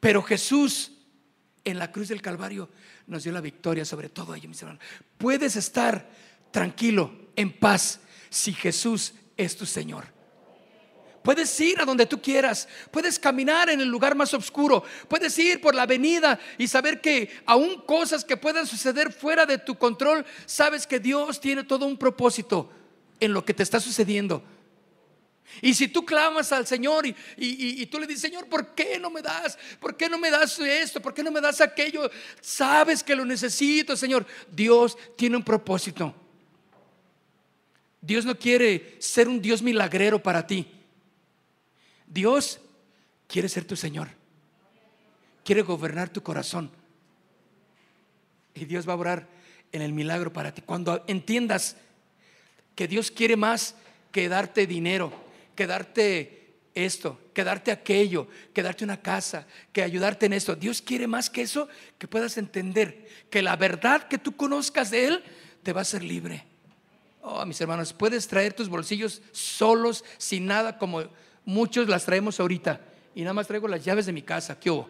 [0.00, 0.92] Pero Jesús
[1.64, 2.70] en la cruz del Calvario
[3.06, 4.82] nos dio la victoria sobre todo ello, mis hermanos.
[5.18, 6.08] Puedes estar
[6.50, 10.17] tranquilo, en paz, si Jesús es tu Señor.
[11.22, 15.60] Puedes ir a donde tú quieras, puedes caminar en el lugar más oscuro, puedes ir
[15.60, 20.24] por la avenida y saber que aún cosas que puedan suceder fuera de tu control,
[20.46, 22.70] sabes que Dios tiene todo un propósito
[23.20, 24.42] en lo que te está sucediendo.
[25.60, 29.22] Y si tú clamas al Señor y, tú le dices, Señor, ¿por qué no me
[29.22, 29.58] das?
[29.80, 31.00] ¿Por qué no me das esto?
[31.00, 32.10] ¿Por qué no me das aquello?
[32.40, 34.26] Sabes que lo necesito, Señor.
[34.50, 36.14] Dios tiene un propósito.
[38.00, 40.77] Dios no quiere ser un Dios milagrero para ti.
[42.08, 42.60] Dios
[43.26, 44.08] quiere ser tu Señor.
[45.44, 46.70] Quiere gobernar tu corazón.
[48.54, 49.28] Y Dios va a orar
[49.72, 50.62] en el milagro para ti.
[50.62, 51.76] Cuando entiendas
[52.74, 53.74] que Dios quiere más
[54.12, 55.12] que darte dinero,
[55.54, 56.38] que darte
[56.74, 60.54] esto, que darte aquello, que darte una casa, que ayudarte en esto.
[60.54, 65.06] Dios quiere más que eso, que puedas entender que la verdad que tú conozcas de
[65.06, 65.24] Él
[65.62, 66.44] te va a hacer libre.
[67.20, 71.02] Oh, mis hermanos, puedes traer tus bolsillos solos, sin nada, como
[71.48, 72.78] muchos las traemos ahorita.
[73.14, 74.60] Y nada más traigo las llaves de mi casa.
[74.60, 74.88] ¿Qué hubo?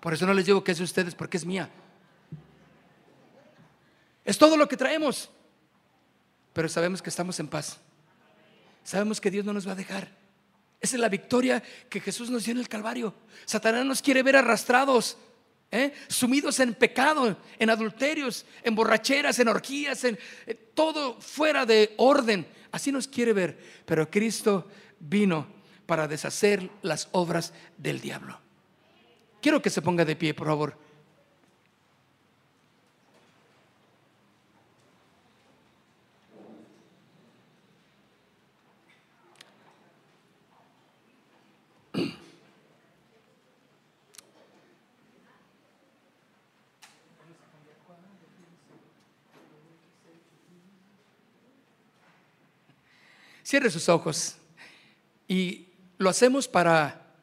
[0.00, 1.70] Por eso no les digo que es de ustedes, porque es mía.
[4.24, 5.30] Es todo lo que traemos.
[6.52, 7.78] Pero sabemos que estamos en paz.
[8.82, 10.08] Sabemos que Dios no nos va a dejar.
[10.80, 13.14] Esa es la victoria que Jesús nos dio en el Calvario.
[13.44, 15.16] Satanás nos quiere ver arrastrados,
[15.70, 15.92] ¿eh?
[16.08, 22.46] sumidos en pecado, en adulterios, en borracheras, en orgías, en eh, todo fuera de orden.
[22.72, 23.58] Así nos quiere ver.
[23.86, 24.68] Pero Cristo
[25.00, 25.46] vino
[25.86, 28.38] para deshacer las obras del diablo.
[29.40, 30.86] Quiero que se ponga de pie, por favor.
[53.44, 54.38] Cierre sus ojos
[55.28, 55.68] y
[55.98, 57.14] lo hacemos para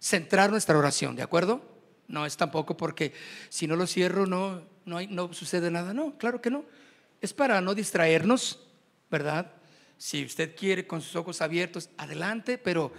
[0.00, 1.62] centrar nuestra oración, ¿de acuerdo?
[2.08, 3.12] No es tampoco porque
[3.48, 6.64] si no lo cierro no, no, no sucede nada, no, claro que no.
[7.20, 8.60] Es para no distraernos,
[9.10, 9.52] ¿verdad?
[9.96, 12.92] Si usted quiere con sus ojos abiertos, adelante, pero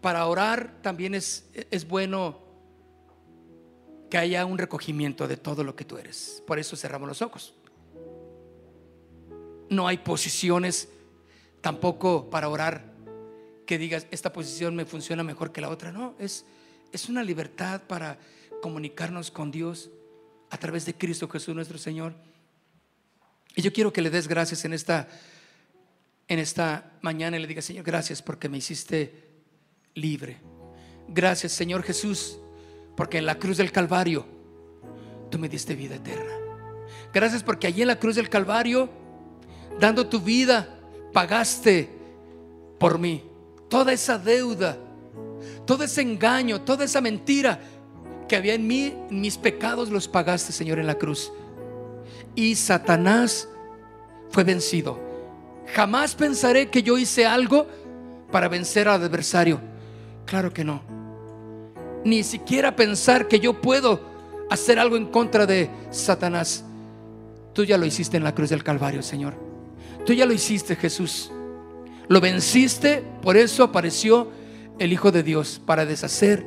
[0.00, 2.42] para orar también es, es bueno
[4.10, 6.42] que haya un recogimiento de todo lo que tú eres.
[6.46, 7.54] Por eso cerramos los ojos.
[9.70, 10.88] No hay posiciones
[11.60, 12.93] tampoco para orar
[13.66, 15.92] que digas, esta posición me funciona mejor que la otra.
[15.92, 16.44] No, es,
[16.92, 18.18] es una libertad para
[18.62, 19.90] comunicarnos con Dios
[20.50, 22.14] a través de Cristo Jesús nuestro Señor.
[23.56, 25.08] Y yo quiero que le des gracias en esta,
[26.28, 29.24] en esta mañana y le digas, Señor, gracias porque me hiciste
[29.94, 30.38] libre.
[31.08, 32.38] Gracias, Señor Jesús,
[32.96, 34.26] porque en la cruz del Calvario
[35.30, 36.32] tú me diste vida eterna.
[37.12, 38.88] Gracias porque allí en la cruz del Calvario,
[39.78, 40.80] dando tu vida,
[41.12, 41.88] pagaste
[42.78, 43.22] por mí.
[43.68, 44.76] Toda esa deuda,
[45.66, 47.60] todo ese engaño, toda esa mentira
[48.28, 51.32] que había en mí, mis pecados los pagaste, Señor, en la cruz.
[52.34, 53.48] Y Satanás
[54.30, 54.98] fue vencido.
[55.74, 57.66] Jamás pensaré que yo hice algo
[58.30, 59.60] para vencer al adversario.
[60.26, 60.82] Claro que no.
[62.04, 64.00] Ni siquiera pensar que yo puedo
[64.50, 66.64] hacer algo en contra de Satanás.
[67.52, 69.34] Tú ya lo hiciste en la cruz del Calvario, Señor.
[70.04, 71.30] Tú ya lo hiciste, Jesús.
[72.08, 74.30] Lo venciste, por eso apareció
[74.78, 76.44] el Hijo de Dios, para deshacer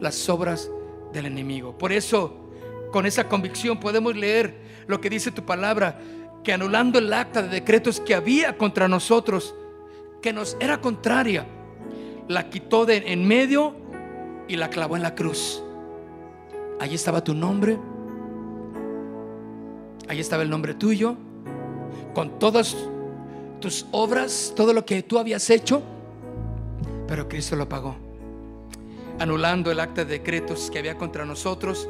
[0.00, 0.70] las obras
[1.12, 1.76] del enemigo.
[1.78, 2.36] Por eso,
[2.92, 4.54] con esa convicción podemos leer
[4.86, 6.00] lo que dice tu palabra,
[6.44, 9.54] que anulando el acta de decretos que había contra nosotros,
[10.20, 11.46] que nos era contraria,
[12.28, 13.74] la quitó de en medio
[14.48, 15.62] y la clavó en la cruz.
[16.80, 17.78] Allí estaba tu nombre,
[20.08, 21.16] allí estaba el nombre tuyo,
[22.14, 22.76] con todas
[23.60, 25.82] tus obras, todo lo que tú habías hecho,
[27.06, 27.96] pero Cristo lo pagó,
[29.18, 31.88] anulando el acta de decretos que había contra nosotros,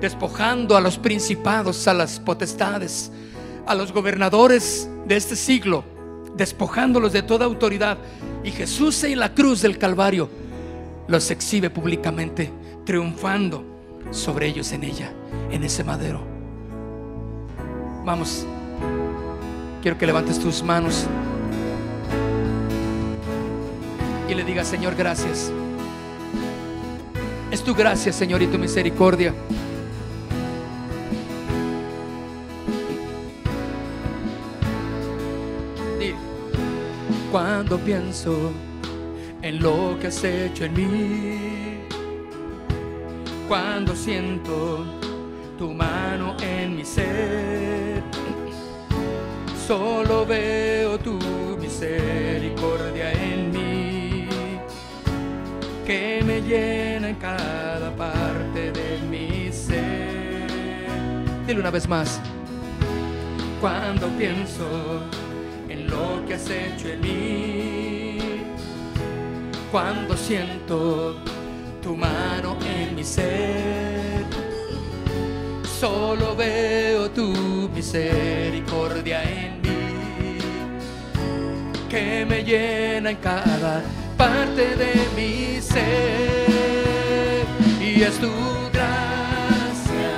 [0.00, 3.10] despojando a los principados, a las potestades,
[3.66, 5.84] a los gobernadores de este siglo,
[6.36, 7.98] despojándolos de toda autoridad.
[8.44, 10.28] Y Jesús en la cruz del Calvario
[11.06, 12.50] los exhibe públicamente,
[12.84, 13.64] triunfando
[14.10, 15.12] sobre ellos en ella,
[15.50, 16.20] en ese madero.
[18.04, 18.46] Vamos,
[19.82, 21.06] quiero que levantes tus manos
[24.28, 25.50] y le digas, Señor, gracias.
[27.50, 29.34] Es tu gracia, Señor, y tu misericordia.
[37.32, 38.52] Cuando pienso
[39.42, 41.78] en lo que has hecho en mí,
[43.46, 44.84] cuando siento
[45.58, 47.47] tu mano en mi ser,
[49.68, 51.18] solo veo tu
[51.60, 54.26] misericordia en mí,
[55.84, 60.48] que me llena en cada parte de mi ser.
[61.46, 62.18] Dile una vez más,
[63.60, 64.64] cuando pienso
[65.90, 68.18] lo que has hecho en mí.
[69.70, 71.16] Cuando siento
[71.82, 74.24] tu mano en mi ser,
[75.78, 79.47] solo veo tu misericordia en
[81.88, 83.82] que me llena en cada
[84.16, 87.46] parte de mi ser.
[87.80, 88.30] Y es tu
[88.72, 90.16] gracia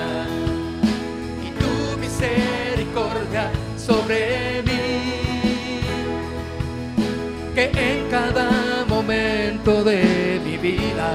[1.47, 4.71] y tu misericordia sobre mí
[7.57, 11.11] en cada momento de mi vida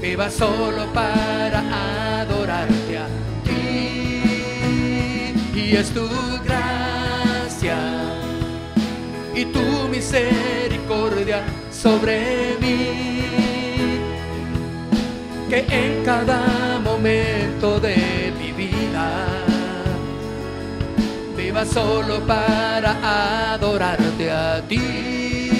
[0.00, 3.06] viva solo para adorarte a
[3.44, 4.02] ti.
[5.54, 6.06] Y es tu
[6.44, 6.93] gracia
[9.34, 13.20] y tu misericordia sobre mí,
[15.48, 19.44] que en cada momento de mi vida
[21.66, 25.50] solo para adorarte a ti.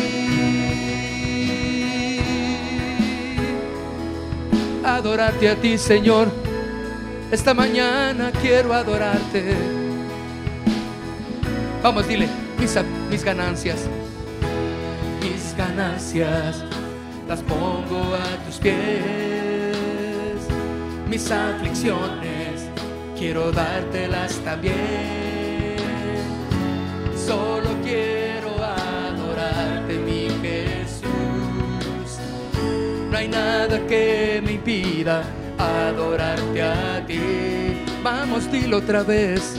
[4.85, 6.29] Adorarte a ti, Señor.
[7.31, 9.55] Esta mañana quiero adorarte.
[11.83, 12.77] Vamos, dile, mis,
[13.15, 13.79] mis ganancias,
[15.23, 16.65] mis ganancias
[17.29, 19.79] las pongo a tus pies.
[21.09, 22.69] Mis aflicciones
[23.17, 25.77] quiero dártelas también
[27.15, 32.19] solo quiero adorarte, mi Jesús.
[33.13, 35.23] No hay nada que me impida
[35.57, 37.21] adorarte a ti.
[38.03, 39.55] Vamos, dilo otra vez.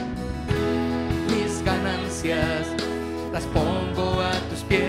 [1.30, 2.85] Mis ganancias
[3.36, 4.86] las pongo a tus pies.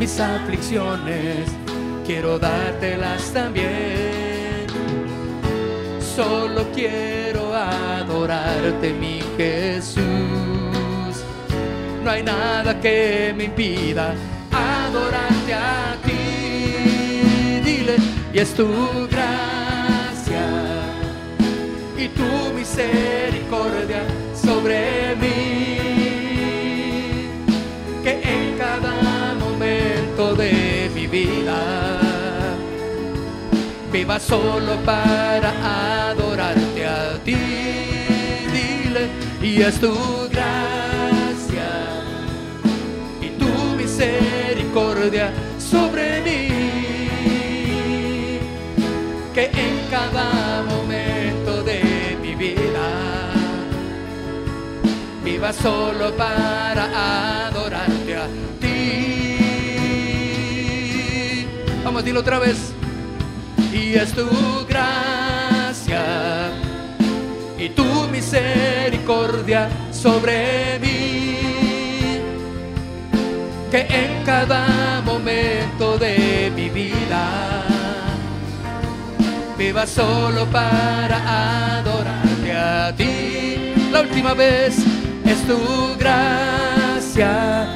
[0.00, 1.48] Mis aflicciones
[2.04, 4.66] quiero dártelas también.
[6.16, 10.02] Solo quiero adorarte, mi Jesús
[12.02, 14.12] no hay nada que me impida
[14.50, 17.60] adorarte a ti.
[17.64, 17.96] Dile,
[18.34, 18.66] y es tu
[19.08, 20.46] gracia
[21.96, 24.02] y tu misericordia
[24.34, 25.87] sobre mí,
[28.58, 31.60] cada momento de mi vida
[33.92, 37.36] viva solo para adorarte a ti.
[38.52, 39.08] Dile,
[39.40, 39.94] y es tu
[40.28, 41.88] gracia
[43.76, 46.48] misericordia sobre mí,
[49.34, 52.88] que en cada momento de mi vida
[55.24, 58.47] viva solo para adorarte a
[62.02, 62.72] Dilo otra vez.
[63.72, 64.28] Y es tu
[64.68, 66.50] gracia
[67.58, 71.36] y tu misericordia sobre mí
[73.70, 77.64] que en cada momento de mi vida
[79.58, 83.74] viva solo para adorarte a ti.
[83.90, 84.78] La última vez
[85.24, 87.66] es tu gracia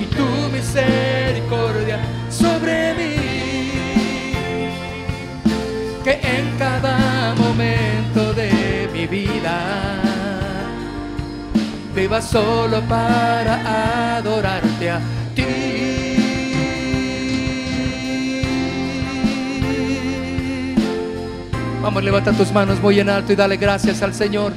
[0.00, 2.15] y tu misericordia
[2.56, 3.16] sobre mí.
[6.04, 10.00] Que en cada momento de mi vida
[11.94, 15.00] viva solo para adorarte a
[15.34, 15.44] ti.
[21.82, 24.52] Vamos, levanta tus manos muy en alto y dale gracias al Señor.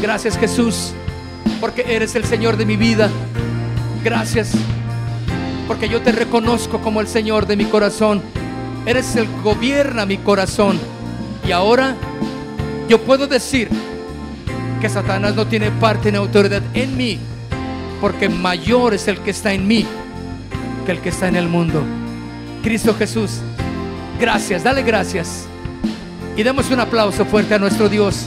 [0.00, 0.92] Gracias Jesús,
[1.60, 3.08] porque eres el Señor de mi vida.
[4.02, 4.52] Gracias,
[5.72, 8.20] porque yo te reconozco como el Señor de mi corazón.
[8.84, 10.78] Eres el que gobierna mi corazón.
[11.48, 11.96] Y ahora
[12.90, 13.70] yo puedo decir
[14.82, 17.18] que Satanás no tiene parte ni autoridad en mí,
[18.02, 19.86] porque mayor es el que está en mí
[20.84, 21.82] que el que está en el mundo.
[22.62, 23.40] Cristo Jesús
[24.20, 25.46] Gracias, dale gracias.
[26.36, 28.26] Y demos un aplauso fuerte a nuestro Dios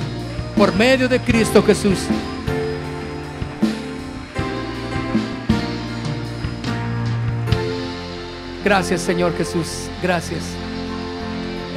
[0.58, 2.08] por medio de Cristo Jesús.
[8.66, 10.42] Gracias Señor Jesús, gracias.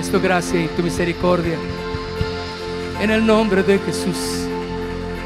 [0.00, 1.58] Es tu gracia y tu misericordia.
[2.98, 4.16] En el nombre de Jesús,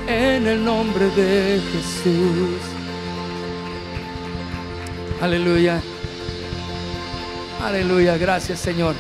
[0.09, 2.59] en el nombre de Jesús.
[5.21, 5.81] Aleluya.
[7.65, 8.97] Aleluya, gracias Señor.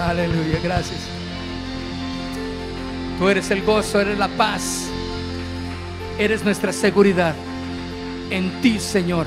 [0.00, 1.00] Aleluya, gracias.
[3.18, 4.86] Tú eres el gozo, eres la paz.
[6.16, 7.34] Eres nuestra seguridad.
[8.30, 9.26] En ti, Señor,